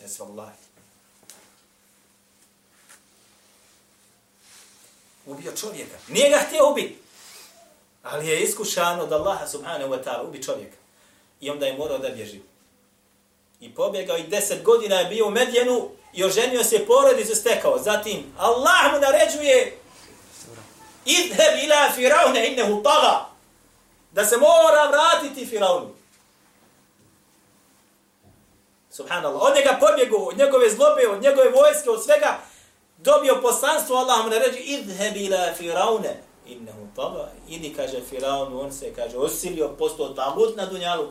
Jes 0.00 0.18
vallahi. 0.18 0.56
Ubio 5.26 5.52
čovjeka. 5.52 5.98
Nije 6.08 6.30
ga 6.30 6.38
htio 6.38 6.70
ubiti. 6.70 7.01
Ali 8.02 8.28
je 8.28 8.42
iskušan 8.42 9.00
od 9.00 9.12
Allaha 9.12 9.46
subhanahu 9.46 9.92
wa 9.92 10.04
ta'ala, 10.04 10.28
ubi 10.28 10.42
čovjeka. 10.42 10.76
I 11.40 11.50
onda 11.50 11.66
je 11.66 11.76
morao 11.76 11.98
da 11.98 12.08
bježi. 12.08 12.40
I 13.60 13.74
pobjegao 13.74 14.16
i 14.16 14.22
deset 14.22 14.62
godina 14.62 14.96
je 14.96 15.04
bio 15.04 15.26
u 15.26 15.30
Medjenu 15.30 15.90
i 16.12 16.24
oženio 16.24 16.64
se 16.64 16.86
porodicu 16.86 17.34
stekao. 17.34 17.78
Zatim 17.78 18.24
Allah 18.38 18.92
mu 18.92 19.00
naređuje 19.00 19.78
idheb 21.04 21.64
ila 21.64 21.90
firaune 21.94 22.48
innehu 22.48 22.82
taga. 22.82 23.26
Da 24.12 24.24
se 24.24 24.36
mora 24.36 24.90
vratiti 24.90 25.46
firaunu. 25.46 25.90
Subhanallah. 28.90 29.42
Od 29.42 29.54
njega 29.56 29.78
pobjegu, 29.80 30.28
od 30.28 30.38
njegove 30.38 30.70
zlobe, 30.70 31.08
od 31.08 31.22
njegove 31.22 31.50
vojske, 31.50 31.90
od 31.90 32.04
svega 32.04 32.38
dobio 32.96 33.40
poslanstvo, 33.42 33.96
Allah 33.96 34.24
mu 34.24 34.30
naređuje 34.30 34.62
idheb 34.62 35.16
ila 35.16 35.54
firaune 35.54 36.31
innehu 36.46 36.86
taga. 36.96 37.32
Idi, 37.48 37.74
kaže 37.76 38.00
Firaun, 38.10 38.60
on 38.60 38.72
se, 38.72 38.94
kaže, 38.94 39.16
osilio, 39.16 39.68
postao 39.78 40.08
tagut 40.08 40.56
na 40.56 40.66
dunjalu. 40.66 41.08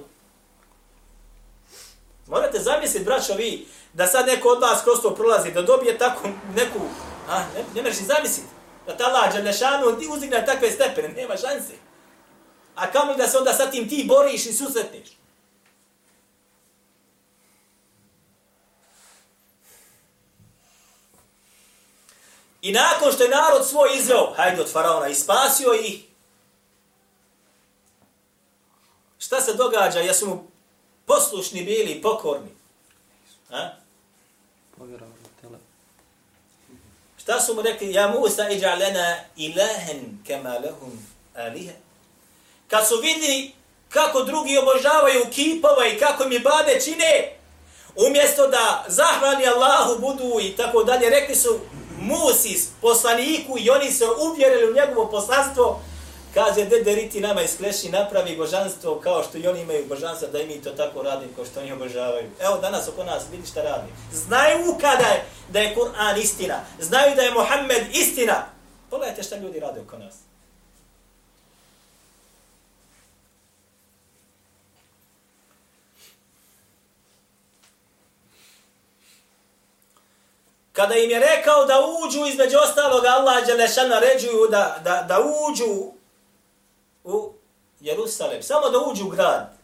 Morate 2.28 2.60
zamisliti, 2.60 3.06
braćo, 3.06 3.34
vi, 3.34 3.68
da 3.94 4.08
sad 4.08 4.28
neko 4.28 4.50
od 4.50 4.62
vas 4.62 4.84
kroz 4.84 5.02
to 5.02 5.16
prolazi, 5.16 5.52
da 5.52 5.62
dobije 5.62 5.98
takvu 5.98 6.30
neku, 6.56 6.80
a, 7.30 7.40
ne, 7.40 7.64
ne 7.76 7.82
možeš 7.82 8.06
zamisliti, 8.06 8.50
da 8.88 8.98
ta 8.98 9.08
lađa 9.08 9.42
nešanu 9.42 9.86
uzigne 10.14 10.46
takve 10.46 10.72
stepene, 10.72 11.08
nema 11.08 11.38
šanse. 11.38 11.74
A 12.76 12.92
kamo 12.92 13.14
da 13.14 13.28
se 13.28 13.38
onda 13.38 13.54
sa 13.54 13.72
tim 13.72 13.90
ti 13.90 14.06
boriš 14.08 14.46
i 14.46 14.54
susretneš? 14.54 15.21
I 22.62 22.72
nakon 22.72 23.12
što 23.12 23.24
je 23.24 23.30
narod 23.30 23.68
svoj 23.68 23.90
izveo, 23.98 24.34
hajde 24.36 24.62
od 24.62 24.72
faraona, 24.72 25.08
i 25.08 25.16
spasio 25.16 25.74
ih, 25.74 26.04
šta 29.20 29.42
se 29.42 29.54
događa? 29.54 30.00
Jesu 30.00 30.28
mu 30.28 30.44
poslušni 31.06 31.64
bili, 31.64 31.92
i 31.92 32.02
pokorni. 32.02 32.50
Ha? 33.50 33.70
Šta 37.18 37.42
su 37.42 37.56
mu 37.56 37.62
rekli? 37.62 37.94
Ja 37.94 38.08
Musa 38.08 38.50
iđa 38.50 38.76
lena 38.76 39.16
ilahen 39.36 40.24
kema 40.28 40.58
lehum 40.58 41.08
alihe. 41.36 41.74
Kad 42.68 42.88
su 42.88 42.98
vidjeli 42.98 43.54
kako 43.90 44.24
drugi 44.24 44.58
obožavaju 44.58 45.26
kipova 45.32 45.88
i 45.88 46.00
kako 46.00 46.26
mi 46.26 46.40
bade 46.40 46.82
čine, 46.84 47.38
umjesto 47.96 48.48
da 48.48 48.86
zahvali 48.88 49.48
Allahu 49.48 50.00
budu 50.00 50.40
i 50.42 50.56
tako 50.56 50.84
dalje, 50.84 51.10
rekli 51.10 51.36
su 51.36 51.60
Musis, 52.02 52.70
poslaniku 52.82 53.58
i 53.60 53.70
oni 53.70 53.92
se 53.92 54.06
uvjerili 54.32 54.72
u 54.72 54.76
njegovo 54.76 55.10
poslanstvo, 55.10 55.82
Kaže, 56.34 56.66
dede 56.66 56.96
riti 56.96 57.20
nama 57.20 57.42
iskleši, 57.42 57.90
napravi 57.90 58.38
božanstvo 58.38 59.00
kao 59.04 59.24
što 59.24 59.38
i 59.38 59.48
oni 59.48 59.62
imaju 59.62 59.86
božanstvo, 59.88 60.28
da 60.28 60.42
i 60.42 60.48
mi 60.48 60.62
to 60.62 60.70
tako 60.72 61.02
radimo 61.02 61.32
kao 61.36 61.46
što 61.46 61.60
oni 61.60 61.72
obožavaju. 61.72 62.30
Evo 62.40 62.58
danas 62.58 62.88
oko 62.88 63.04
nas, 63.04 63.24
vidi 63.32 63.48
šta 63.48 63.62
radi. 63.62 63.92
Znaju 64.14 64.76
kada 64.82 65.04
je 65.04 65.26
da 65.50 65.60
je 65.60 65.76
Kur'an 65.76 66.22
istina. 66.22 66.60
Znaju 66.80 67.16
da 67.16 67.22
je 67.22 67.32
Muhammed 67.32 67.84
istina. 67.94 68.46
Pogledajte 68.90 69.24
šta 69.24 69.38
ljudi 69.38 69.60
rade 69.60 69.82
oko 69.82 69.98
nas. 69.98 70.31
Kada 80.74 80.96
im 80.96 81.10
je 81.10 81.20
rekao 81.20 81.66
da 81.66 81.80
uđu 81.80 82.26
između 82.26 82.58
ostalog, 82.58 83.06
Allah 83.06 83.46
Đelešan 83.46 83.90
naređuju 83.90 84.48
da, 84.52 84.80
da, 84.84 85.06
da 85.08 85.20
uđu 85.20 85.92
u 87.04 87.34
Jerusalem, 87.80 88.44
samo 88.44 88.70
da 88.70 88.80
uđu 88.80 89.06
u 89.06 89.10
grad, 89.10 89.58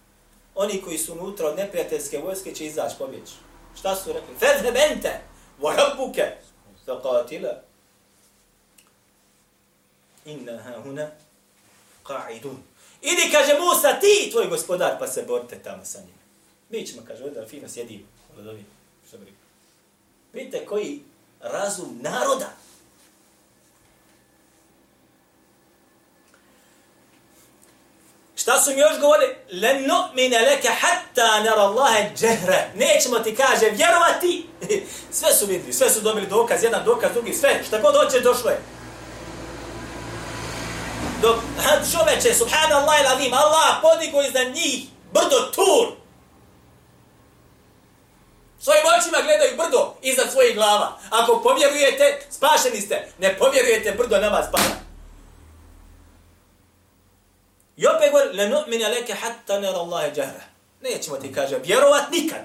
oni 0.55 0.81
koji 0.81 0.97
su 0.97 1.13
unutra 1.13 1.47
od 1.47 1.57
neprijateljske 1.57 2.17
vojske 2.17 2.55
će 2.55 2.65
izaći 2.65 2.95
pobjeći. 2.99 3.33
Šta 3.79 3.95
su 3.95 4.13
rekli? 4.13 4.35
Fezhebente, 4.39 5.21
vorabuke, 5.59 6.31
faqatila. 6.87 7.53
Inna 10.25 10.57
ha 10.63 10.81
huna 10.83 11.09
qa'idun. 12.03 12.55
Idi, 13.01 13.31
kaže 13.31 13.59
Musa, 13.59 13.99
ti 13.99 14.31
tvoj 14.31 14.47
gospodar, 14.47 14.99
pa 14.99 15.07
se 15.07 15.23
borite 15.27 15.59
tamo 15.63 15.85
sa 15.85 15.99
njim. 15.99 16.17
Mi 16.69 16.87
ćemo, 16.87 17.01
kaže, 17.07 17.23
ovdje 17.23 17.45
fino 17.47 17.69
sjedimo. 17.69 18.05
Vidite 20.33 20.65
koji 20.65 21.03
razum 21.39 21.99
naroda, 22.01 22.49
Šta 28.47 28.61
su 28.61 28.71
mi 28.71 28.79
još 28.79 28.99
govorili? 28.99 29.35
Len 29.51 29.87
nu'mine 29.87 30.41
leke 30.41 30.69
hatta 30.81 31.43
nara 31.43 31.61
Allahe 31.61 32.09
džehre. 32.15 32.71
Nećemo 32.75 33.19
ti 33.19 33.35
kaže 33.35 33.69
vjerovati. 33.69 34.49
sve 35.19 35.33
su 35.33 35.45
vidjeli, 35.45 35.73
sve 35.73 35.89
su 35.89 36.01
dobili 36.01 36.27
dokaz, 36.27 36.63
jedan 36.63 36.85
dokaz, 36.85 37.11
drugi, 37.13 37.33
sve. 37.33 37.63
Šta 37.67 37.81
god 37.81 37.95
hoće, 37.95 38.19
došlo 38.19 38.49
je. 38.49 38.61
Dok 41.21 41.35
čoveče, 41.91 42.33
subhanallah 42.33 43.25
il 43.25 43.33
Allah 43.33 43.77
podigo 43.81 44.21
iznad 44.21 44.47
njih 44.47 44.85
brdo 45.13 45.51
tur. 45.55 46.06
Svojim 48.67 48.85
očima 48.99 49.17
gledaju 49.23 49.57
brdo 49.57 49.93
iza 50.01 50.21
svojih 50.31 50.55
glava. 50.55 50.99
Ako 51.09 51.41
povjerujete, 51.41 52.19
spašeni 52.29 52.81
ste. 52.81 53.07
Ne 53.19 53.37
povjerujete, 53.37 53.91
brdo 53.91 54.17
na 54.17 54.27
vas 54.27 54.45
pada. 54.51 54.75
I 57.77 57.87
opet 57.87 58.11
govori, 58.11 58.37
le 58.37 58.49
nu'mine 58.49 58.87
leke 58.87 59.13
hatta 59.13 59.59
nera 59.59 59.77
Allahe 59.77 60.11
džahra. 60.15 60.43
Nećemo 60.81 61.17
ti, 61.17 61.33
kaže, 61.33 61.59
vjerovat 61.63 62.11
nikad. 62.11 62.39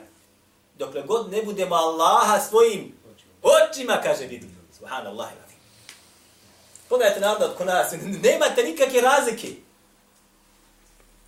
Dokle 0.78 1.02
god 1.02 1.30
ne 1.30 1.42
budemo 1.42 1.74
Allaha 1.74 2.40
svojim 2.40 2.94
očima, 3.42 4.00
kaže, 4.02 4.26
vidi. 4.26 4.46
Subhanallah. 4.78 5.28
Pogledajte 6.88 7.20
narod 7.20 7.42
od 7.42 7.66
nas, 7.66 7.92
nemate 8.24 8.62
nikakve 8.62 9.00
razlike. 9.00 9.48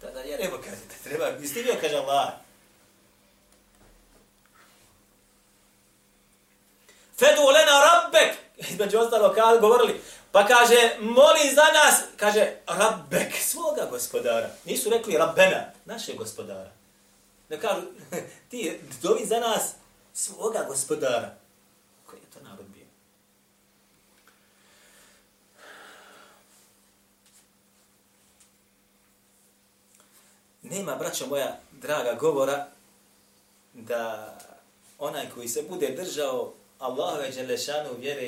Tada 0.01 0.21
je 0.21 0.39
nebo, 0.39 0.57
kaže, 0.57 0.83
treba, 1.05 1.29
istivio, 1.29 1.75
kaže 1.81 1.97
Allah. 1.97 2.44
Fedu 7.19 7.43
lena 7.43 7.81
rabbek, 7.81 8.37
između 8.71 8.99
ostalo 8.99 9.35
govorili, 9.61 10.01
Pa 10.35 10.47
kaže, 10.47 10.97
moli 11.01 11.55
za 11.55 11.63
nas, 11.63 12.03
kaže, 12.17 12.53
Rabbek, 12.67 13.35
svoga 13.41 13.87
gospodara. 13.91 14.51
Nisu 14.65 14.91
rekli 14.91 15.19
Rabbena, 15.19 15.65
naše 15.85 16.15
gospodara. 16.15 16.71
Ne 17.49 17.61
kažu, 17.61 17.83
ti 18.51 18.81
dovi 19.03 19.27
za 19.27 19.41
nas 19.41 19.73
svoga 20.15 20.65
gospodara. 20.69 21.35
Koji 22.07 22.19
je 22.19 22.31
to 22.35 22.41
narod 22.41 22.67
bio? 22.67 22.87
Nema, 30.63 30.97
braćo 30.97 31.27
moja, 31.27 31.61
draga 31.73 32.13
govora, 32.13 32.67
da 33.73 34.35
onaj 34.99 35.31
koji 35.31 35.49
se 35.49 35.63
bude 35.63 35.89
držao 35.89 36.53
Allahove 36.85 37.31
Đelešanu 37.31 37.91
vjere 37.99 38.27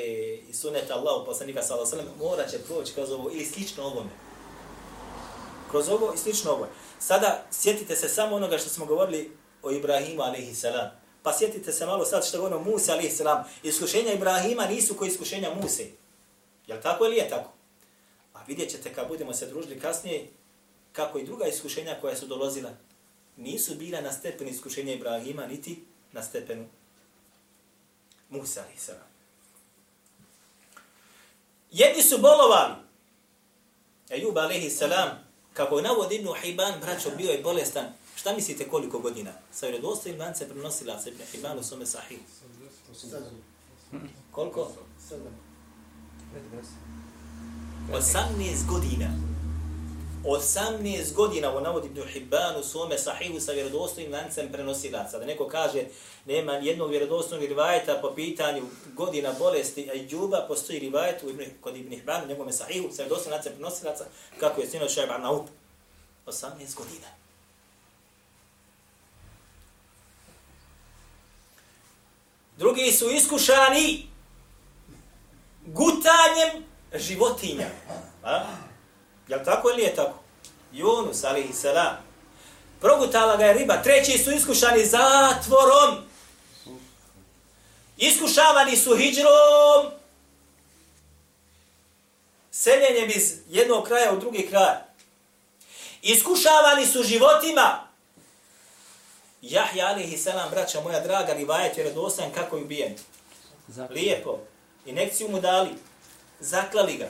i 0.49 0.53
suneta 0.53 0.95
Allahu 0.95 1.27
poslanika 1.27 1.63
sallallahu 1.63 1.93
alejhi 1.93 2.09
ve 2.09 2.13
sellem 2.13 2.31
mora 2.31 2.49
će 2.49 2.59
proći 2.59 2.95
kroz 2.95 3.11
ovo 3.13 3.31
ili 3.31 3.45
slično 3.45 3.85
ovome. 3.85 4.11
Kroz 5.71 5.89
ovo 5.89 6.13
i 6.15 6.19
slično 6.19 6.51
ovo. 6.51 6.69
Sada 6.99 7.45
sjetite 7.51 7.97
se 7.97 8.09
samo 8.09 8.37
onoga 8.37 8.59
što 8.59 8.69
smo 8.69 8.87
govorili 8.87 9.37
o 9.63 9.71
Ibrahimu 9.71 10.23
alejhi 10.23 10.55
selam. 10.55 10.91
Pa 11.23 11.33
sjetite 11.33 11.73
se 11.73 11.87
malo 11.87 12.05
sad 12.05 12.27
što 12.27 12.39
govorimo 12.39 12.61
Musa 12.61 12.93
alejhi 12.93 13.11
selam. 13.11 13.45
Iskušenja 13.63 14.13
Ibrahima 14.13 14.67
nisu 14.67 14.95
kao 14.95 15.07
iskušenja 15.07 15.51
Muse. 15.55 15.87
Je 16.67 16.81
tako 16.81 17.05
ili 17.05 17.17
je 17.17 17.29
tako? 17.29 17.53
A 18.35 18.39
vidjet 18.47 18.71
ćete 18.71 18.95
kad 18.95 19.09
budemo 19.09 19.33
se 19.35 19.47
družili 19.47 19.81
kasnije 19.81 20.27
kako 20.93 21.19
i 21.19 21.25
druga 21.25 21.47
iskušenja 21.47 21.97
koja 22.01 22.17
su 22.17 22.27
dolazila 22.27 22.71
nisu 23.37 23.75
bila 23.75 24.01
na 24.01 24.13
stepenu 24.13 24.51
iskušenja 24.51 24.93
Ibrahima 24.93 25.47
niti 25.47 25.85
na 26.13 26.23
stepenu 26.23 26.67
Musa 28.31 28.61
a.s. 28.61 28.91
Jedni 31.71 32.03
su 32.03 32.19
bolovali. 32.19 32.75
Ejub 34.11 34.39
a.s. 34.39 34.83
Kako 35.53 35.77
je 35.77 35.83
navod 35.83 36.13
Ibnu 36.13 36.33
Hibban, 36.33 36.81
braćo, 36.81 37.11
bio 37.17 37.31
je 37.31 37.43
bolestan 37.43 37.87
Šta 38.17 38.35
mislite 38.35 38.69
koliko 38.69 38.99
godina? 38.99 39.33
Sa 39.53 39.67
vjerodostojnim 39.67 40.21
lance 40.21 40.49
prenosila 40.49 41.01
se 41.01 41.11
Ibn 41.11 41.23
Hibban 41.33 41.59
u 41.59 41.63
svome 41.63 41.87
sahih. 41.87 42.19
Koliko? 44.31 44.73
18 47.93 48.67
godina. 48.69 49.36
18 50.27 51.13
godina 51.15 51.51
ovo 51.51 51.61
navodi 51.61 51.87
Ibn 51.89 52.03
Hibban 52.09 52.57
u 52.57 52.65
svome 52.65 52.99
sahihu 52.99 53.41
sa 53.41 53.53
vjerodostojnim 53.53 54.13
lancem 54.13 54.49
prenosilaca. 54.53 55.19
Da 55.19 55.27
neko 55.27 55.49
kaže 55.49 55.85
nema 56.25 56.53
jednog 56.53 56.91
vjerodostojnog 56.91 57.49
rivajeta 57.49 57.99
po 58.03 58.15
pitanju 58.15 58.63
godina 58.95 59.33
bolesti 59.39 59.91
a 59.91 60.47
postoji 60.49 60.79
rivajet 60.79 61.23
u 61.23 61.29
Ibn, 61.31 61.45
kod 61.61 61.77
Ibn 61.77 61.91
Hibban 61.91 62.25
u 62.25 62.29
njegovome 62.29 62.53
sahihu 62.53 62.89
sa 62.91 63.03
vjerodostojnim 63.03 63.33
lancem 63.33 63.53
prenosilaca 63.53 64.05
kako 64.41 64.61
je 64.61 64.69
sinoć 64.69 64.95
Šajb 64.95 65.11
Arnaut. 65.11 65.47
18 66.27 66.75
godina. 66.77 67.07
Drugi 72.57 72.93
su 72.93 73.11
iskušani 73.11 74.07
gutanjem 75.67 76.65
životinja. 76.95 77.67
A? 78.23 78.66
Jel 79.29 79.45
tako 79.45 79.71
ili 79.71 79.83
je 79.83 79.95
tako? 79.95 80.19
Yunus, 80.73 81.29
alihi 81.29 81.53
salam. 81.53 81.97
Progutala 82.81 83.37
ga 83.37 83.45
je 83.45 83.55
riba. 83.55 83.83
Treći 83.83 84.19
su 84.19 84.33
iskušani 84.33 84.87
zatvorom. 84.87 86.05
Iskušavani 87.97 88.77
su 88.77 88.97
hijđrom. 88.97 89.93
Seljenjem 92.51 93.11
iz 93.11 93.35
jednog 93.49 93.87
kraja 93.87 94.13
u 94.13 94.21
drugi 94.21 94.47
kraj. 94.51 94.75
Iskušavani 96.03 96.87
su 96.87 97.03
životima. 97.03 97.87
Jahja, 99.43 99.87
alihi 99.87 100.19
salam, 100.19 100.51
braća 100.51 100.81
moja 100.81 101.01
draga, 101.01 101.33
rivajet 101.33 101.79
je 101.79 101.85
redosan 101.85 102.31
kako 102.35 102.57
je 102.57 102.63
ubijen. 102.63 102.95
Lijepo. 103.91 104.39
Inekciju 104.87 105.29
mu 105.29 105.41
dali. 105.41 105.71
Zaklali 106.41 106.97
ga. 106.97 107.09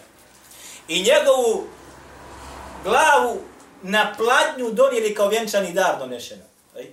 I 0.88 1.02
njegovu 1.02 1.66
glavu 2.86 3.40
na 3.82 4.14
pladnju 4.16 4.70
donijeli 4.70 5.14
kao 5.14 5.28
vjenčani 5.28 5.72
dar 5.72 5.98
donešeno. 5.98 6.44
Aj? 6.76 6.90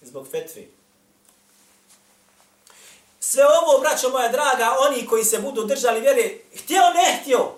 Zbog 0.00 0.28
fetve. 0.30 0.62
Sve 3.20 3.44
ovo, 3.44 3.80
braćo 3.80 4.08
moja 4.08 4.28
draga, 4.28 4.74
oni 4.88 5.06
koji 5.06 5.24
se 5.24 5.38
budu 5.38 5.64
držali 5.64 6.00
vjere, 6.00 6.34
htio, 6.56 6.82
ne 6.94 7.20
htio. 7.22 7.52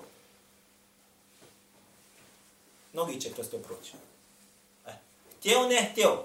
Mnogi 2.93 3.21
će 3.21 3.33
kroz 3.33 3.49
to 3.49 3.59
proći. 3.59 3.93
Aj? 4.85 4.95
Htio, 5.39 5.69
ne 5.69 5.89
htio. 5.93 6.25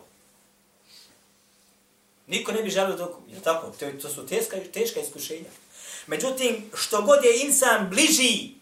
Niko 2.27 2.51
ne 2.51 2.63
bi 2.63 2.69
želio 2.69 2.95
dok... 2.95 3.11
Je 3.27 3.41
tako? 3.41 3.71
To 4.01 4.09
su 4.09 4.27
teška, 4.27 4.57
teška 4.73 4.99
iskušenja. 4.99 5.49
Međutim, 6.07 6.71
što 6.75 7.01
god 7.01 7.23
je 7.23 7.39
insan 7.41 7.89
bliži 7.89 8.56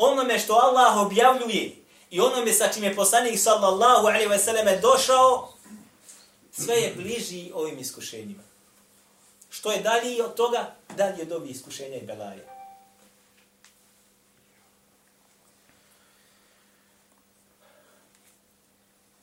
onome 0.00 0.38
što 0.38 0.54
Allah 0.54 0.96
objavljuje 0.96 1.76
i 2.10 2.20
onome 2.20 2.52
sa 2.52 2.68
čim 2.74 2.84
je 2.84 2.96
poslanik 2.96 3.38
sallallahu 3.38 4.06
alaihi 4.06 4.28
ve 4.28 4.38
selleme 4.38 4.78
došao, 4.78 5.52
sve 6.52 6.74
je 6.74 6.94
bliži 6.96 7.50
ovim 7.54 7.78
iskušenjima. 7.78 8.42
Što 9.50 9.72
je 9.72 9.80
dalje 9.80 10.24
od 10.24 10.34
toga, 10.34 10.74
dalje 10.96 11.22
od 11.22 11.32
ovih 11.32 11.50
iskušenja 11.50 11.96
i 11.96 12.06
belaje. 12.06 12.46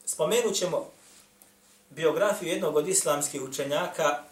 Spomenut 0.05 0.55
ćemo 0.55 0.91
biografiju 1.89 2.49
jednog 2.49 2.75
od 2.75 2.87
islamskih 2.87 3.41
učenjaka 3.41 4.23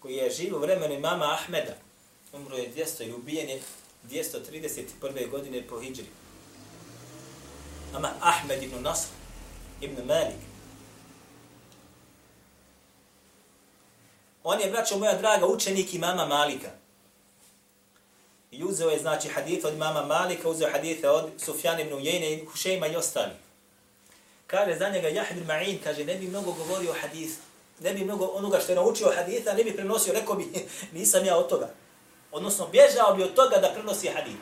koji 0.00 0.14
je 0.14 0.30
živ 0.30 0.56
u 0.56 0.58
vremenu 0.58 0.94
imama 0.94 1.32
Ahmeda. 1.32 1.74
Umro 2.32 2.56
je 2.56 2.72
200 2.74 3.08
i 3.08 3.12
ubijen 3.12 3.48
je 3.48 3.62
231. 4.10 5.30
godine 5.30 5.62
po 5.68 5.80
Hidžri. 5.80 6.06
Ama 7.94 8.12
Ahmed 8.20 8.62
ibn 8.62 8.82
Nasr 8.82 9.08
ibn 9.80 10.06
Malik. 10.06 10.40
On 14.44 14.60
je, 14.60 14.70
braćo 14.70 14.98
moja 14.98 15.18
draga, 15.18 15.46
učenik 15.46 15.94
imama 15.94 16.26
Malika. 16.26 16.70
I 18.50 18.64
uzeo 18.64 18.90
je, 18.90 18.98
znači, 18.98 19.28
hadith 19.28 19.66
od 19.66 19.74
imama 19.74 20.06
Malika, 20.06 20.48
uzeo 20.48 20.70
hadithe 20.72 21.08
od 21.08 21.30
Sufjan 21.38 21.80
ibn 21.80 21.92
Ujene 21.92 22.32
i 22.32 22.44
Hušejma 22.44 22.86
i 22.86 22.96
ostali. 22.96 23.32
Kaže 24.46 24.78
za 24.78 24.88
njega 24.88 25.08
Jahid 25.08 25.46
Ma'in, 25.46 25.78
kaže, 25.84 26.04
ne 26.04 26.14
bi 26.14 26.28
mnogo 26.28 26.52
govorio 26.52 26.90
o 26.90 26.94
hadithu 27.00 27.46
ne 27.80 27.94
bi 27.94 28.04
mnogo 28.04 28.26
onoga 28.26 28.60
što 28.60 28.72
je 28.72 28.76
naučio 28.76 29.12
haditha, 29.16 29.52
ne 29.52 29.64
bi 29.64 29.76
prenosio, 29.76 30.12
rekao 30.12 30.36
bi, 30.36 30.44
nisam 30.98 31.24
ja 31.24 31.36
od 31.36 31.48
toga. 31.48 31.68
Odnosno, 32.36 32.68
bježao 32.72 33.14
bi 33.14 33.22
od 33.22 33.34
toga 33.34 33.56
da 33.56 33.70
prenosi 33.74 34.08
hadith. 34.08 34.38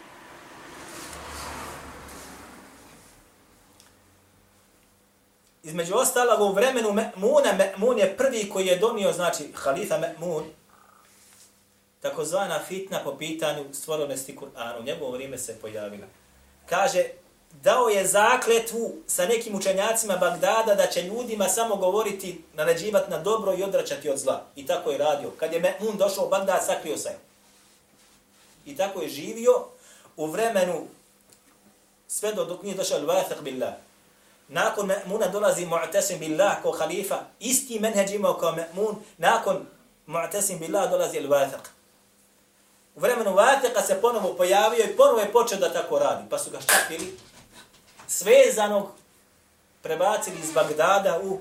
Između 5.62 5.94
ostalog, 5.94 6.40
u 6.40 6.52
vremenu 6.52 6.88
Me'muna, 6.88 7.58
Me'mun 7.58 7.98
je 7.98 8.16
prvi 8.16 8.50
koji 8.52 8.66
je 8.66 8.76
donio, 8.76 9.12
znači, 9.12 9.52
halifa 9.54 9.98
Me'mun, 9.98 10.42
takozvana 12.00 12.60
fitna 12.68 13.00
po 13.04 13.16
pitanju 13.16 13.64
stvorenosti 13.72 14.36
Kur'ana. 14.36 14.80
U 14.80 14.82
njegovom 14.82 15.14
vrijeme 15.14 15.38
se 15.38 15.58
pojavila. 15.60 16.06
Kaže, 16.68 17.04
dao 17.52 17.88
je 17.88 18.06
zakletvu 18.06 18.92
sa 19.06 19.26
nekim 19.26 19.54
učenjacima 19.54 20.16
Bagdada 20.16 20.74
da 20.74 20.86
će 20.86 21.02
ljudima 21.02 21.48
samo 21.48 21.76
govoriti, 21.76 22.44
naređivati 22.54 23.10
na 23.10 23.18
dobro 23.18 23.54
i 23.54 23.62
odračati 23.62 24.10
od 24.10 24.18
zla. 24.18 24.46
I 24.56 24.66
tako 24.66 24.90
je 24.90 24.98
radio. 24.98 25.30
Kad 25.30 25.52
je 25.52 25.62
Me'mun 25.62 25.96
došao 25.96 26.26
u 26.26 26.28
Bagdad, 26.28 26.66
sakrio 26.66 26.96
se. 26.96 27.33
I 28.64 28.76
tako 28.76 29.02
je 29.02 29.08
živio 29.08 29.52
u 30.16 30.26
vremenu 30.26 30.86
sve 32.08 32.32
do 32.32 32.44
dok 32.44 32.62
nije 32.62 32.74
došao 32.74 32.98
al-Wathiq 32.98 33.42
billah. 33.42 33.74
Nakon 34.48 34.86
Ma'muna 34.86 35.30
dolazi 35.32 35.66
Mu'tasim 35.66 36.18
billah 36.18 36.62
ko 36.62 36.70
halifa. 36.70 37.20
Isti 37.40 37.80
menheđ 37.80 38.10
imao 38.10 38.34
kao 38.34 38.52
Ma'mun, 38.52 38.94
Nakon 39.18 39.66
Mu'tasim 40.06 40.58
billah 40.58 40.90
dolazi 40.90 41.20
al-Wathiq. 41.20 41.64
U 42.94 43.00
vremenu 43.00 43.30
Wathiqa 43.30 43.86
se 43.86 44.00
ponovo 44.00 44.34
pojavio 44.34 44.84
i 44.84 44.96
ponovo 44.96 45.20
je 45.20 45.32
počeo 45.32 45.58
da 45.58 45.72
tako 45.72 45.98
radi. 45.98 46.24
Pa 46.30 46.38
su 46.38 46.50
ga 46.50 46.60
štapili, 46.60 47.18
svezanog 48.06 48.88
prebacili 49.82 50.36
iz 50.42 50.52
Bagdada 50.52 51.20
u 51.22 51.38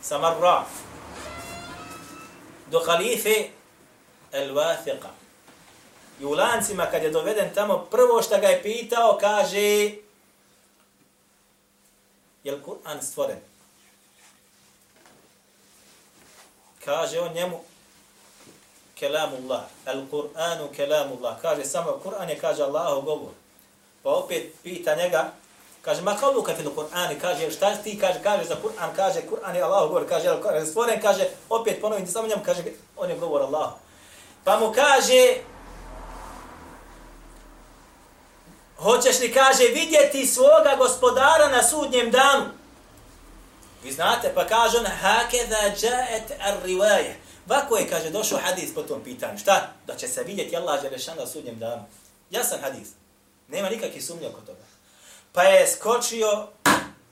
Samarra 0.00 0.64
do 2.70 2.80
halife 2.86 3.48
al-Wathiqa. 4.32 5.25
I 6.20 6.24
u 6.24 6.30
lancima 6.30 6.86
kad 6.86 7.02
je 7.02 7.10
doveden 7.10 7.54
tamo, 7.54 7.78
prvo 7.90 8.22
što 8.22 8.38
ga 8.38 8.46
je 8.46 8.62
pitao, 8.62 9.18
kaže 9.20 9.90
je 12.44 12.52
li 12.52 12.62
Kur'an 12.62 13.02
stvoren? 13.02 13.38
Kaže 16.84 17.20
on 17.20 17.32
njemu 17.32 17.60
kelamullah, 18.94 19.62
al-Kur'anu 19.86 20.68
kelamullah. 20.76 21.36
Kaže 21.42 21.64
samo 21.64 22.00
Kur'an 22.04 22.28
je, 22.28 22.38
kaže 22.38 22.62
Allahu 22.62 23.02
govor. 23.02 23.32
Pa 24.02 24.10
opet 24.10 24.54
pita 24.62 24.94
njega, 24.94 25.32
Kaže, 25.86 26.02
ma 26.02 26.16
kao 26.16 26.32
luka 26.32 26.54
fil 26.54 26.70
Kur'an, 26.74 27.14
kaže, 27.20 27.50
šta 27.50 27.76
ti 27.78 27.98
kaže, 27.98 28.18
kaže 28.22 28.44
za 28.44 28.56
Kur'an, 28.58 28.90
kaže, 28.96 29.22
Kur'an 29.22 29.54
je 29.54 29.62
Allah 29.62 29.86
govor, 29.88 30.02
kaže, 30.08 30.28
je 30.28 30.66
stvoren, 30.66 31.00
kaže, 31.00 31.30
opet 31.48 31.80
ponovim 31.80 32.06
ti 32.06 32.12
samo 32.12 32.28
njemu, 32.28 32.42
kaže, 32.42 32.62
on 32.96 33.10
je 33.10 33.16
govor 33.16 33.42
Allah. 33.42 33.70
Pa 34.44 34.58
mu 34.58 34.72
kaže, 34.74 35.46
hoćeš 38.78 39.20
li, 39.20 39.32
kaže, 39.32 39.64
vidjeti 39.64 40.26
svoga 40.26 40.76
gospodara 40.78 41.48
na 41.48 41.62
sudnjem 41.62 42.10
danu? 42.10 42.44
Vi 43.84 43.92
znate, 43.92 44.32
pa 44.34 44.46
kaže 44.46 44.78
on, 44.78 44.86
hakeza 44.86 45.56
jaet 45.56 46.32
ar 46.40 46.54
rivaje. 46.64 47.16
Vako 47.46 47.76
je, 47.76 47.88
kaže, 47.88 48.10
došao 48.10 48.38
hadis 48.38 48.74
po 48.74 48.82
tom 48.82 49.04
pitanju. 49.04 49.38
Šta? 49.38 49.72
Da 49.86 49.96
će 49.96 50.08
se 50.08 50.22
vidjeti 50.22 50.56
Allah 50.56 50.82
Đelešan 50.82 51.16
na 51.18 51.26
sudnjem 51.26 51.58
danu. 51.58 51.84
Jasan 52.30 52.60
hadis. 52.60 52.88
Nema 53.48 53.68
nikakvih 53.68 54.04
sumnje 54.04 54.28
oko 54.28 54.40
toga. 54.40 54.64
Pa 55.32 55.42
je 55.42 55.66
skočio 55.66 56.46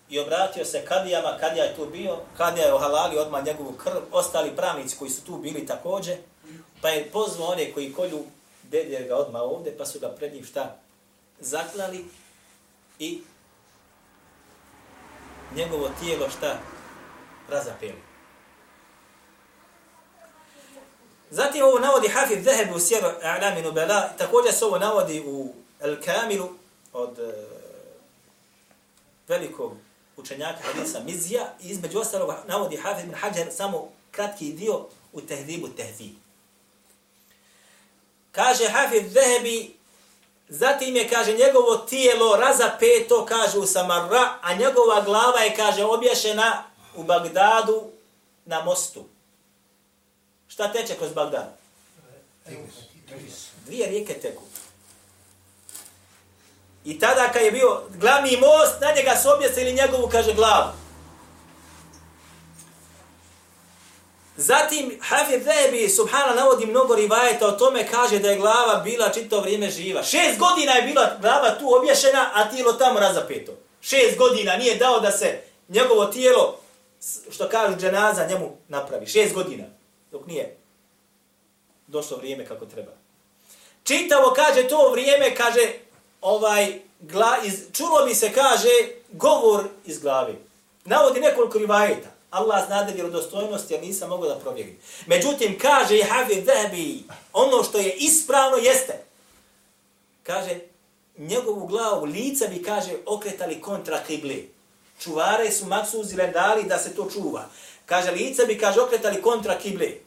i 0.08 0.18
obratio 0.18 0.64
se 0.64 0.84
kadijama, 0.84 1.38
kadija 1.40 1.64
je 1.64 1.76
tu 1.76 1.86
bio, 1.86 2.18
kadija 2.36 2.66
je 2.66 2.74
ohalali 2.74 3.18
odmah 3.18 3.44
njegovu 3.44 3.72
krv, 3.72 3.96
ostali 4.12 4.56
pravnici 4.56 4.96
koji 4.98 5.10
su 5.10 5.24
tu 5.24 5.36
bili 5.36 5.66
također, 5.66 6.16
pa 6.80 6.88
je 6.88 7.10
pozvao 7.10 7.48
one 7.48 7.72
koji 7.72 7.92
kolju 7.92 8.24
dedje 8.62 9.00
ga 9.00 9.16
odmah 9.16 9.42
ovde, 9.42 9.74
pa 9.78 9.86
su 9.86 10.00
ga 10.00 10.08
pred 10.08 10.34
njim 10.34 10.44
šta? 10.44 10.76
Zaklali 11.40 12.04
i 12.98 13.22
njegovo 15.56 15.90
tijelo 16.00 16.30
šta? 16.30 16.58
Razapeli. 17.48 18.02
Zatim 21.30 21.64
ovo 21.64 21.78
navodi 21.78 22.08
Hafid 22.08 22.44
Zahebi 22.44 22.74
u 22.74 22.80
Sjeru 22.80 23.08
A'laminu 23.22 23.72
Bela, 23.72 24.08
također 24.18 24.52
se 24.52 24.64
ovo 24.64 24.78
navodi 24.78 25.22
u 25.26 25.54
El 25.80 25.96
Kamilu 26.04 26.48
od 26.92 27.18
e, 27.18 27.32
velikog 29.28 29.72
učenjaka 30.16 30.58
hadisa 30.62 31.00
Mizija 31.00 31.52
i 31.62 31.68
između 31.68 31.98
ostalog 31.98 32.34
navodi 32.48 32.76
Hafiz 32.76 33.04
ibn 33.04 33.14
Hajar 33.14 33.52
samo 33.52 33.88
kratki 34.10 34.52
dio 34.52 34.86
u 35.12 35.20
tehdibu 35.20 35.68
tehdib. 35.68 36.14
Kaže 38.32 38.68
Hafiz 38.68 39.12
Zahebi 39.12 39.76
zatim 40.48 40.96
je, 40.96 41.08
kaže, 41.08 41.32
njegovo 41.32 41.76
tijelo 41.76 42.36
razapeto, 42.36 43.26
kaže, 43.26 43.58
u 43.58 43.66
Samarra, 43.66 44.38
a 44.42 44.54
njegova 44.54 45.02
glava 45.04 45.40
je, 45.40 45.56
kaže, 45.56 45.84
obješena 45.84 46.64
u 46.94 47.02
Bagdadu 47.02 47.82
na 48.44 48.62
mostu. 48.62 49.04
Šta 50.48 50.72
teče 50.72 50.94
kroz 50.94 51.12
Bagdad? 51.12 51.56
Dvije 53.66 53.86
rijeke 53.86 54.14
teku. 54.14 54.42
I 56.84 56.98
tada 56.98 57.32
kad 57.32 57.42
je 57.42 57.52
bio 57.52 57.82
glavni 57.94 58.36
most, 58.36 58.80
na 58.80 58.92
njega 58.96 59.16
su 59.22 59.28
objesili 59.30 59.72
njegovu, 59.72 60.08
kaže, 60.08 60.34
glavu. 60.34 60.83
Zatim, 64.36 64.98
Hafid 65.00 65.44
Zehebi, 65.44 65.88
subhana, 65.88 66.34
navodi 66.34 66.66
mnogo 66.66 66.94
rivajeta 66.94 67.46
o 67.46 67.52
tome, 67.52 67.86
kaže 67.90 68.18
da 68.18 68.30
je 68.30 68.38
glava 68.38 68.80
bila 68.84 69.08
čito 69.08 69.40
vrijeme 69.40 69.70
živa. 69.70 70.02
Šest 70.02 70.38
godina 70.38 70.72
je 70.72 70.82
bila 70.82 71.16
glava 71.20 71.58
tu 71.58 71.74
obješena, 71.74 72.30
a 72.34 72.50
tijelo 72.50 72.72
tamo 72.72 73.00
razapeto. 73.00 73.52
Šest 73.80 74.18
godina 74.18 74.56
nije 74.56 74.76
dao 74.76 75.00
da 75.00 75.10
se 75.10 75.40
njegovo 75.68 76.04
tijelo, 76.04 76.58
što 77.30 77.48
kažu 77.48 77.76
dženaza, 77.76 78.26
njemu 78.26 78.56
napravi. 78.68 79.06
Šest 79.06 79.34
godina, 79.34 79.64
dok 80.10 80.26
nije 80.26 80.56
došlo 81.86 82.16
vrijeme 82.16 82.46
kako 82.46 82.66
treba. 82.66 82.92
Čitavo 83.84 84.32
kaže 84.36 84.68
to 84.68 84.90
vrijeme, 84.90 85.34
kaže, 85.34 85.72
ovaj, 86.20 86.80
gla, 87.00 87.36
iz, 87.44 87.60
čulo 87.72 88.06
mi 88.06 88.14
se, 88.14 88.32
kaže, 88.32 88.68
govor 89.12 89.64
iz 89.84 89.98
glave. 89.98 90.34
Navodi 90.84 91.20
nekoliko 91.20 91.58
rivajeta. 91.58 92.13
Allah 92.34 92.66
zna 92.66 92.82
da 92.82 92.92
vjerodostojnost, 92.92 93.70
ja 93.70 93.80
nisam 93.80 94.08
mogao 94.08 94.28
da 94.28 94.38
provjerim. 94.38 94.78
Međutim, 95.06 95.58
kaže 95.58 95.98
i 95.98 96.02
Hafid 96.02 96.44
Zahabi, 96.44 97.04
ono 97.32 97.62
što 97.62 97.78
je 97.78 97.92
ispravno 97.92 98.56
jeste. 98.56 99.04
Kaže, 100.22 100.60
njegovu 101.18 101.66
glavu, 101.66 102.04
lica 102.04 102.46
bi, 102.46 102.62
kaže, 102.62 102.92
okretali 103.06 103.60
kontra 103.60 104.00
kibli. 104.06 104.50
Čuvare 105.00 105.50
su 105.50 105.66
maksuzi 105.66 106.16
dali 106.16 106.64
da 106.64 106.78
se 106.78 106.96
to 106.96 107.08
čuva. 107.12 107.44
Kaže, 107.86 108.10
lica 108.10 108.44
bi, 108.44 108.58
kaže, 108.58 108.80
okretali 108.80 109.22
kontra 109.22 109.58
kibli. 109.58 110.04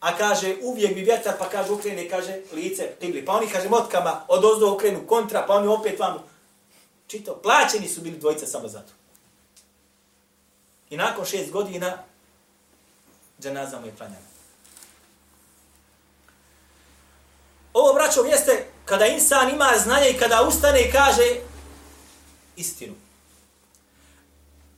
A 0.00 0.16
kaže, 0.16 0.56
uvijek 0.62 0.94
bi 0.94 1.00
vjetar, 1.00 1.34
pa 1.38 1.48
kaže, 1.48 1.72
okrene, 1.72 2.08
kaže, 2.08 2.40
lice 2.52 2.92
kibli. 3.00 3.24
Pa 3.24 3.32
oni, 3.32 3.46
kaže, 3.46 3.68
motkama 3.68 4.24
od 4.28 4.44
ozdo 4.44 4.72
okrenu 4.72 5.06
kontra, 5.06 5.44
pa 5.46 5.54
oni 5.54 5.66
opet 5.66 5.98
vam 5.98 6.18
čito. 7.06 7.34
Plaćeni 7.34 7.88
su 7.88 8.00
bili 8.00 8.18
dvojica 8.18 8.46
samo 8.46 8.68
za 8.68 8.78
to. 8.78 8.99
I 10.90 10.96
nakon 10.96 11.24
šest 11.24 11.50
godina 11.50 11.98
dženaza 13.40 13.80
mu 13.80 13.86
je 13.86 13.96
klanjana. 13.96 14.30
Ovo, 17.72 17.94
braćo, 17.94 18.20
jeste 18.20 18.66
kada 18.84 19.06
insan 19.06 19.50
ima 19.50 19.72
znanje 19.78 20.10
i 20.10 20.18
kada 20.18 20.42
ustane 20.42 20.80
i 20.80 20.92
kaže 20.92 21.40
istinu. 22.56 22.94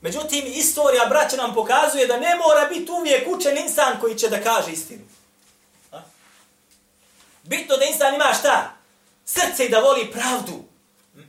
Međutim, 0.01 0.45
istorija 0.47 1.05
braća 1.05 1.35
nam 1.35 1.53
pokazuje 1.53 2.07
da 2.07 2.19
ne 2.19 2.35
mora 2.35 2.67
biti 2.69 2.91
uvijek 2.91 3.27
učen 3.27 3.57
insan 3.57 3.99
koji 3.99 4.17
će 4.17 4.29
da 4.29 4.43
kaže 4.43 4.71
istinu. 4.71 5.03
A? 5.91 6.01
Bitno 7.43 7.77
da 7.77 7.85
insan 7.85 8.15
ima 8.15 8.33
šta? 8.39 8.75
Srce 9.25 9.65
i 9.65 9.69
da 9.69 9.79
voli 9.79 10.11
pravdu. 10.11 10.63
Hm? 11.13 11.21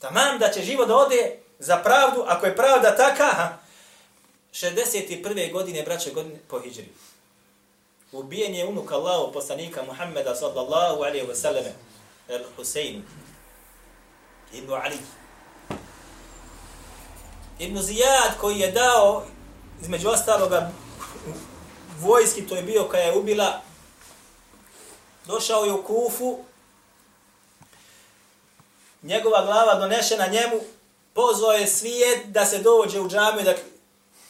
Tamam 0.00 0.38
da 0.38 0.50
će 0.50 0.62
živo 0.62 0.86
da 0.86 0.96
ode 0.96 1.41
za 1.62 1.76
pravdu, 1.76 2.24
ako 2.26 2.46
je 2.46 2.56
pravda 2.56 2.96
taka, 2.96 3.58
61. 4.52 5.52
godine, 5.52 5.82
braće, 5.82 6.10
godine 6.10 6.38
po 6.48 6.60
hijđri. 6.60 6.88
Ubijen 8.12 8.54
je 8.54 8.66
unuk 8.66 8.92
Allahu, 8.92 9.32
poslanika 9.32 9.82
Muhammeda, 9.82 10.34
sallallahu 10.34 11.02
alaihi 11.02 11.26
wa 11.26 11.34
sallam, 11.34 11.64
Husein, 12.56 13.02
ibn 14.52 14.72
Ali. 14.72 14.98
Ibn 17.58 17.82
Zijad, 17.82 18.38
koji 18.40 18.58
je 18.58 18.72
dao, 18.72 19.24
između 19.82 20.08
ostaloga, 20.08 20.70
vojski, 22.00 22.46
to 22.46 22.56
je 22.56 22.62
bio 22.62 22.84
kada 22.84 23.02
je 23.02 23.16
ubila, 23.16 23.60
došao 25.26 25.64
je 25.64 25.72
u 25.72 25.82
Kufu, 25.82 26.38
njegova 29.02 29.44
glava 29.44 29.74
donešena 29.74 30.26
njemu, 30.26 30.60
pozvao 31.14 31.52
je 31.52 31.66
svijet 31.66 32.26
da 32.26 32.46
se 32.46 32.58
dođe 32.58 33.00
u 33.00 33.08
džamiju, 33.08 33.44
da, 33.44 33.54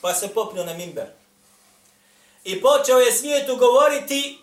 pa 0.01 0.15
se 0.15 0.29
popnio 0.29 0.65
na 0.65 0.75
mimber. 0.75 1.07
I 2.45 2.63
počeo 2.63 2.99
je 2.99 3.13
svijetu 3.13 3.57
govoriti 3.57 4.39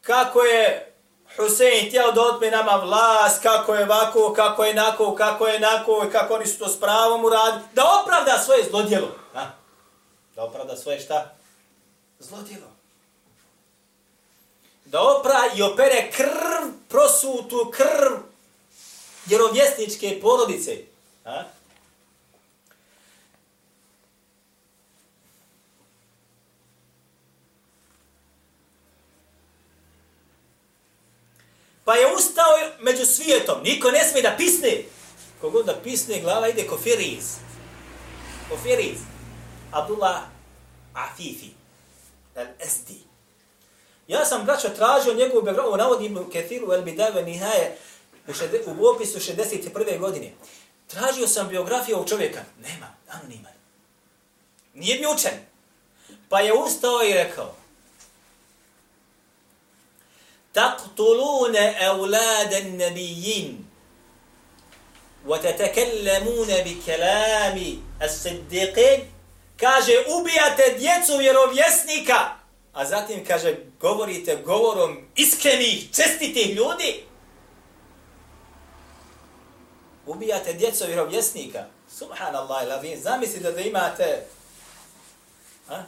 kako 0.00 0.42
je 0.42 0.94
Husein 1.36 1.88
htjeo 1.88 2.12
da 2.12 2.22
otme 2.22 2.50
nama 2.50 2.72
vlast, 2.72 3.42
kako 3.42 3.74
je 3.74 3.84
ovako, 3.84 4.32
kako 4.32 4.64
je 4.64 4.74
nako, 4.74 5.14
kako 5.14 5.46
je 5.46 5.60
nako, 5.60 6.08
kako 6.12 6.34
oni 6.34 6.46
su 6.46 6.58
to 6.58 6.68
s 6.68 6.80
pravom 6.80 7.24
uradili, 7.24 7.62
da 7.74 8.00
opravda 8.02 8.38
svoje 8.38 8.64
zlodjelo. 8.70 9.08
Ha? 9.32 9.50
Da 10.36 10.44
opravda 10.44 10.76
svoje 10.76 11.00
šta? 11.00 11.34
Zlodjelo. 12.18 12.70
Da 14.84 15.02
opra 15.02 15.40
i 15.56 15.62
opere 15.62 16.10
krv, 16.12 16.70
prosutu 16.88 17.72
krv 17.76 18.18
vjerovjesničke 19.26 20.18
porodice. 20.22 20.89
Ha? 21.24 21.44
Pa 31.84 31.94
je 31.94 32.14
ustao 32.14 32.44
među 32.80 33.06
svijetom. 33.06 33.62
Niko 33.62 33.90
ne 33.90 34.04
smije 34.04 34.22
da 34.22 34.34
pisne. 34.36 34.82
Kogod 35.40 35.66
da 35.66 35.80
pisne, 35.82 36.20
glava 36.20 36.48
ide 36.48 36.66
ko 36.66 36.78
Firiz. 36.78 37.36
Ko 38.48 38.56
Firiz. 38.62 38.98
Abdullah 39.72 40.20
Afifi. 40.94 41.50
Al-Esdi. 42.36 42.98
Ja 44.08 44.24
sam, 44.24 44.44
braćo, 44.44 44.68
tražio 44.68 45.14
njegovu 45.14 45.42
biografiju, 45.42 45.76
navodim 45.76 46.16
u 46.16 46.30
Kethiru 46.30 46.72
El 46.72 46.82
Bidave 46.82 47.22
Nihaje, 47.22 47.76
u, 48.28 48.32
šede, 48.32 48.62
u 48.66 48.86
opisu 48.86 49.18
61. 49.18 49.98
godine. 49.98 50.32
Tražio 50.89 51.27
sam 51.27 51.47
biografiju 51.47 51.95
ovog 51.95 52.09
čovjeka. 52.09 52.43
Nema, 52.61 52.87
anoniman. 53.09 53.53
Nije 54.73 54.99
mi 54.99 55.07
učen. 55.07 55.33
Pa 56.29 56.39
je 56.39 56.53
ustao 56.53 57.03
i 57.03 57.13
rekao. 57.13 57.55
Taqtulune 60.53 61.73
evlade 61.79 62.63
nabijin. 62.63 63.65
وتتكلمون 65.25 66.47
بكلام 66.47 67.57
الصديقين 68.01 68.99
kaže 69.57 69.93
ubijate 70.07 70.75
djecu 70.79 71.17
vjerovjesnika 71.17 72.35
a 72.73 72.85
zatim 72.85 73.25
kaže 73.25 73.55
govorite 73.79 74.35
govorom 74.45 74.97
iskrenih 75.15 75.87
čestitih 75.95 76.55
ljudi 76.55 77.03
ubijate 80.10 80.52
djeco 80.52 80.86
vjerovjesnika. 80.86 81.64
Subhanallah, 81.98 82.68
lavin, 82.68 83.00
zamislite 83.00 83.52
da 83.52 83.60
imate 83.60 84.26
a, 85.68 85.82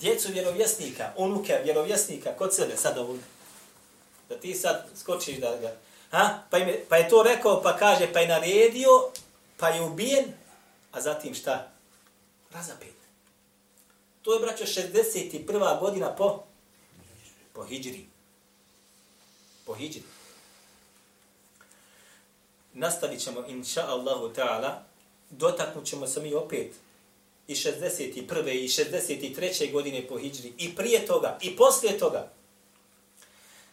djecu 0.00 0.32
vjerovjesnika, 0.32 1.12
unuke 1.16 1.60
vjerovjesnika 1.64 2.36
kod 2.38 2.54
sebe 2.54 2.76
sad 2.76 2.98
ovdje. 2.98 3.24
Da 4.28 4.36
ti 4.40 4.54
sad 4.54 4.86
skočiš 5.00 5.36
da 5.36 5.56
ga... 5.56 5.76
Ha? 6.10 6.42
Pa, 6.50 6.58
im, 6.58 6.68
pa 6.88 6.96
je 6.96 7.08
to 7.08 7.22
rekao, 7.22 7.62
pa 7.62 7.76
kaže, 7.76 8.12
pa 8.12 8.20
je 8.20 8.28
naredio, 8.28 9.10
pa 9.56 9.68
je 9.68 9.82
ubijen, 9.82 10.24
a 10.92 11.00
zatim 11.00 11.34
šta? 11.34 11.70
Razapet. 12.50 12.94
To 14.22 14.34
je, 14.34 14.40
braćo, 14.40 14.64
61. 14.64 15.80
godina 15.80 16.16
po, 16.16 16.42
po 17.52 17.64
hijđri. 17.64 18.06
Po 19.66 19.74
hijđri 19.74 20.13
nastavit 22.74 23.20
ćemo, 23.20 23.44
inša 23.48 23.86
Allahu 23.86 24.30
ta'ala, 24.36 24.72
dotaknut 25.30 25.86
ćemo 25.86 26.06
se 26.06 26.20
mi 26.20 26.34
opet 26.34 26.72
i 27.48 27.54
61. 27.54 28.64
i 28.64 28.68
63. 28.68 29.72
godine 29.72 30.06
po 30.08 30.18
hijđri, 30.18 30.52
i 30.58 30.76
prije 30.76 31.06
toga, 31.06 31.38
i 31.42 31.56
poslije 31.56 31.98
toga, 31.98 32.32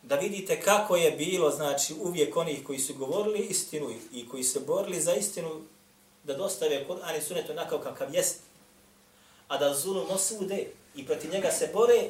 da 0.03 0.15
vidite 0.15 0.61
kako 0.61 0.95
je 0.95 1.11
bilo, 1.11 1.51
znači, 1.51 1.93
uvijek 1.93 2.37
onih 2.37 2.63
koji 2.63 2.79
su 2.79 2.93
govorili 2.93 3.39
istinu 3.39 3.93
i 4.13 4.29
koji 4.29 4.43
se 4.43 4.59
borili 4.59 5.01
za 5.01 5.13
istinu, 5.13 5.61
da 6.23 6.33
dostave 6.33 6.85
Kur'an 6.87 7.17
i 7.17 7.21
sunet 7.21 7.49
onako 7.49 7.79
kakav 7.79 8.15
jest, 8.15 8.39
a 9.47 9.57
da 9.57 9.73
zulum 9.73 10.05
osude 10.09 10.65
i 10.95 11.05
protiv 11.05 11.31
njega 11.31 11.51
se 11.51 11.69
bore 11.73 12.09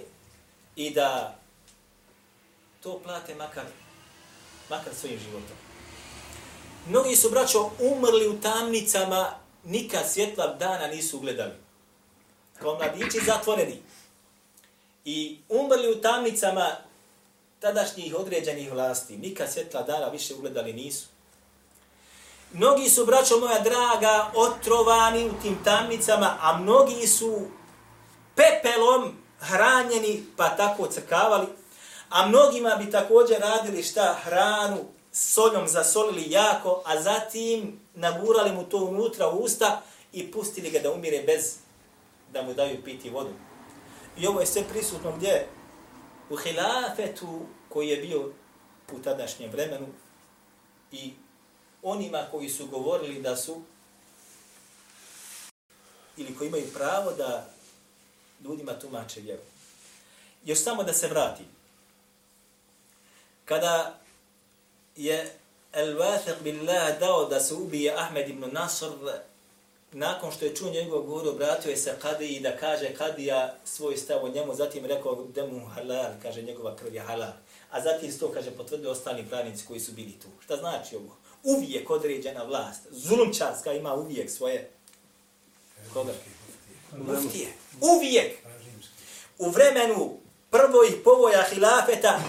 i 0.75 0.89
da 0.89 1.39
to 2.83 2.99
plate 3.03 3.35
makar, 3.35 3.65
makar 4.69 4.95
svojim 4.95 5.19
životom. 5.19 5.70
Mnogi 6.89 7.15
su, 7.15 7.29
braćo, 7.29 7.69
umrli 7.79 8.27
u 8.27 8.41
tamnicama, 8.41 9.31
nikad 9.63 10.09
svjetla 10.09 10.47
dana 10.47 10.87
nisu 10.87 11.17
ugledali. 11.17 11.53
Kao 12.59 12.75
mladići 12.75 13.19
zatvoreni. 13.25 13.81
I 15.05 15.37
umrli 15.49 15.91
u 15.91 16.01
tamnicama 16.01 16.67
tadašnjih 17.59 18.15
određenih 18.15 18.71
vlasti. 18.71 19.17
Nikad 19.17 19.51
svjetla 19.51 19.81
dana 19.81 20.07
više 20.07 20.35
ugledali 20.35 20.73
nisu. 20.73 21.07
Mnogi 22.53 22.89
su, 22.89 23.05
braćo 23.05 23.39
moja 23.39 23.59
draga, 23.59 24.31
otrovani 24.35 25.25
u 25.25 25.41
tim 25.41 25.57
tamnicama, 25.63 26.37
a 26.41 26.57
mnogi 26.57 27.07
su 27.07 27.47
pepelom 28.35 29.17
hranjeni, 29.39 30.23
pa 30.37 30.49
tako 30.49 30.87
crkavali. 30.87 31.47
A 32.09 32.27
mnogima 32.27 32.75
bi 32.75 32.91
također 32.91 33.39
radili 33.41 33.83
šta 33.83 34.15
hranu, 34.23 34.85
soljom 35.11 35.67
zasolili 35.67 36.31
jako, 36.31 36.81
a 36.85 37.01
zatim 37.01 37.79
nagurali 37.95 38.51
mu 38.51 38.63
to 38.63 38.77
unutra 38.77 39.29
u 39.29 39.37
usta 39.37 39.81
i 40.13 40.31
pustili 40.31 40.71
ga 40.71 40.79
da 40.79 40.91
umire 40.91 41.23
bez 41.23 41.55
da 42.33 42.41
mu 42.41 42.53
daju 42.53 42.83
piti 42.83 43.09
vodu. 43.09 43.33
I 44.17 44.27
ovo 44.27 44.39
je 44.39 44.45
sve 44.45 44.63
prisutno 44.63 45.11
gdje? 45.17 45.47
U 46.29 46.35
hilafetu 46.35 47.45
koji 47.69 47.87
je 47.87 47.97
bio 47.97 48.31
u 48.91 48.99
tadašnjem 48.99 49.51
vremenu 49.51 49.87
i 50.91 51.13
onima 51.83 52.25
koji 52.31 52.49
su 52.49 52.67
govorili 52.67 53.21
da 53.21 53.37
su 53.37 53.61
ili 56.17 56.35
koji 56.35 56.47
imaju 56.47 56.73
pravo 56.73 57.11
da 57.11 57.49
ljudima 58.43 58.79
tumače 58.79 59.21
vjeru. 59.21 59.41
Još 60.45 60.59
samo 60.59 60.83
da 60.83 60.93
se 60.93 61.07
vrati. 61.07 61.43
Kada 63.45 64.00
je 64.95 65.31
El-Wathiq 65.73 66.41
billah 66.43 66.99
dao 66.99 67.25
da 67.25 67.39
se 67.39 67.53
ubije 67.53 67.93
Ahmed 67.97 68.29
ibn 68.29 68.45
Nasr, 68.51 68.89
nakon 69.91 70.31
što 70.31 70.45
je 70.45 70.55
čuo 70.55 70.69
njegov 70.69 71.01
govor, 71.01 71.27
obratio 71.27 71.69
je 71.69 71.77
se 71.77 71.95
Kadiji 72.01 72.39
da 72.39 72.57
kaže 72.57 72.93
Kadija 72.93 73.55
svoj 73.65 73.97
stav 73.97 74.25
o 74.25 74.29
njemu, 74.29 74.55
zatim 74.55 74.85
rekao 74.85 75.27
da 75.35 75.47
mu 75.47 75.65
halal, 75.65 76.11
kaže 76.21 76.41
njegova 76.41 76.75
krv 76.75 76.95
je 76.95 77.01
halal. 77.01 77.33
A 77.71 77.81
zatim 77.81 78.17
to, 78.19 78.31
kaže, 78.31 78.51
potvrdio 78.51 78.91
ostali 78.91 79.25
pravnici 79.29 79.65
koji 79.67 79.79
su 79.79 79.91
bili 79.91 80.11
tu. 80.11 80.27
Šta 80.43 80.57
znači 80.57 80.95
ovo? 80.95 81.15
Uvijek 81.43 81.89
određena 81.89 82.43
vlast, 82.43 82.81
zulumčarska 82.89 83.73
ima 83.73 83.93
uvijek 83.93 84.29
svoje... 84.29 84.69
Koga? 85.93 86.11
Muftije. 86.97 87.47
Uvijek. 87.81 88.37
U 89.37 89.49
vremenu 89.49 90.17
prvoj 90.49 91.03
povoja 91.03 91.43
hilafeta, 91.43 92.19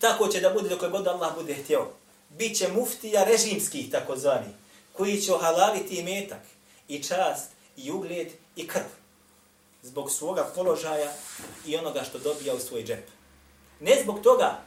tako 0.00 0.28
će 0.28 0.40
da 0.40 0.50
bude 0.50 0.68
dok 0.68 0.90
god 0.90 1.06
Allah 1.06 1.34
bude 1.34 1.54
htio. 1.54 1.86
Biće 2.28 2.68
muftija 2.68 3.24
režimskih, 3.24 3.90
takozvani, 3.90 4.54
koji 4.92 5.20
će 5.20 5.34
ohalaliti 5.34 5.94
i 5.94 6.02
metak, 6.02 6.42
i 6.88 7.02
čast, 7.02 7.50
i 7.76 7.90
ugled, 7.90 8.28
i 8.56 8.68
krv. 8.68 8.90
Zbog 9.82 10.10
svoga 10.10 10.52
položaja 10.54 11.12
i 11.66 11.76
onoga 11.76 12.02
što 12.02 12.18
dobija 12.18 12.54
u 12.54 12.60
svoj 12.60 12.84
džep. 12.84 13.08
Ne 13.80 14.02
zbog 14.02 14.20
toga 14.22 14.62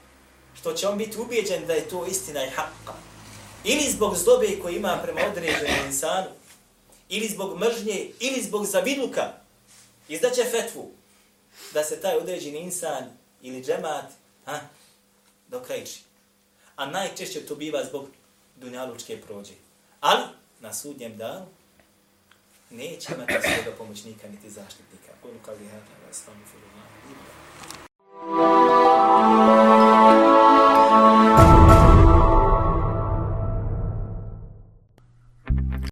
što 0.59 0.73
će 0.73 0.87
on 0.87 0.97
biti 0.97 1.17
ubijeđen 1.17 1.67
da 1.67 1.73
je 1.73 1.89
to 1.89 2.05
istina 2.05 2.43
i 2.43 2.49
haqqa. 2.49 2.93
Ili 3.63 3.91
zbog 3.91 4.17
zlobe 4.17 4.59
koji 4.61 4.75
ima 4.75 4.99
prema 5.03 5.21
određenom 5.31 5.85
insanu, 5.85 6.29
ili 7.09 7.27
zbog 7.27 7.59
mržnje, 7.59 8.11
ili 8.19 8.41
zbog 8.41 8.65
zaviduka, 8.65 9.33
izdaće 10.07 10.43
fetvu 10.43 10.91
da 11.73 11.83
se 11.83 12.01
taj 12.01 12.17
određeni 12.17 12.59
insan 12.59 13.03
ili 13.41 13.63
džemat 13.63 14.05
ha, 14.45 14.59
dokrajči. 15.53 15.99
A 16.75 16.85
najčešće 16.85 17.45
to 17.45 17.55
biva 17.55 17.83
zbog 17.85 18.09
dunjalučke 18.55 19.21
prođe. 19.21 19.53
Ali 19.99 20.23
na 20.59 20.73
sudnjem 20.73 21.17
danu 21.17 21.45
neće 22.69 23.13
imati 23.13 23.33
svoga 23.33 23.77
pomoćnika 23.77 24.27
niti 24.27 24.49
zaštitnika. 24.49 25.11
Ono 25.23 25.39
kao 25.45 25.55
li 25.55 25.67
hada, 25.67 25.93
wa 26.05 26.09
astamu 26.09 26.45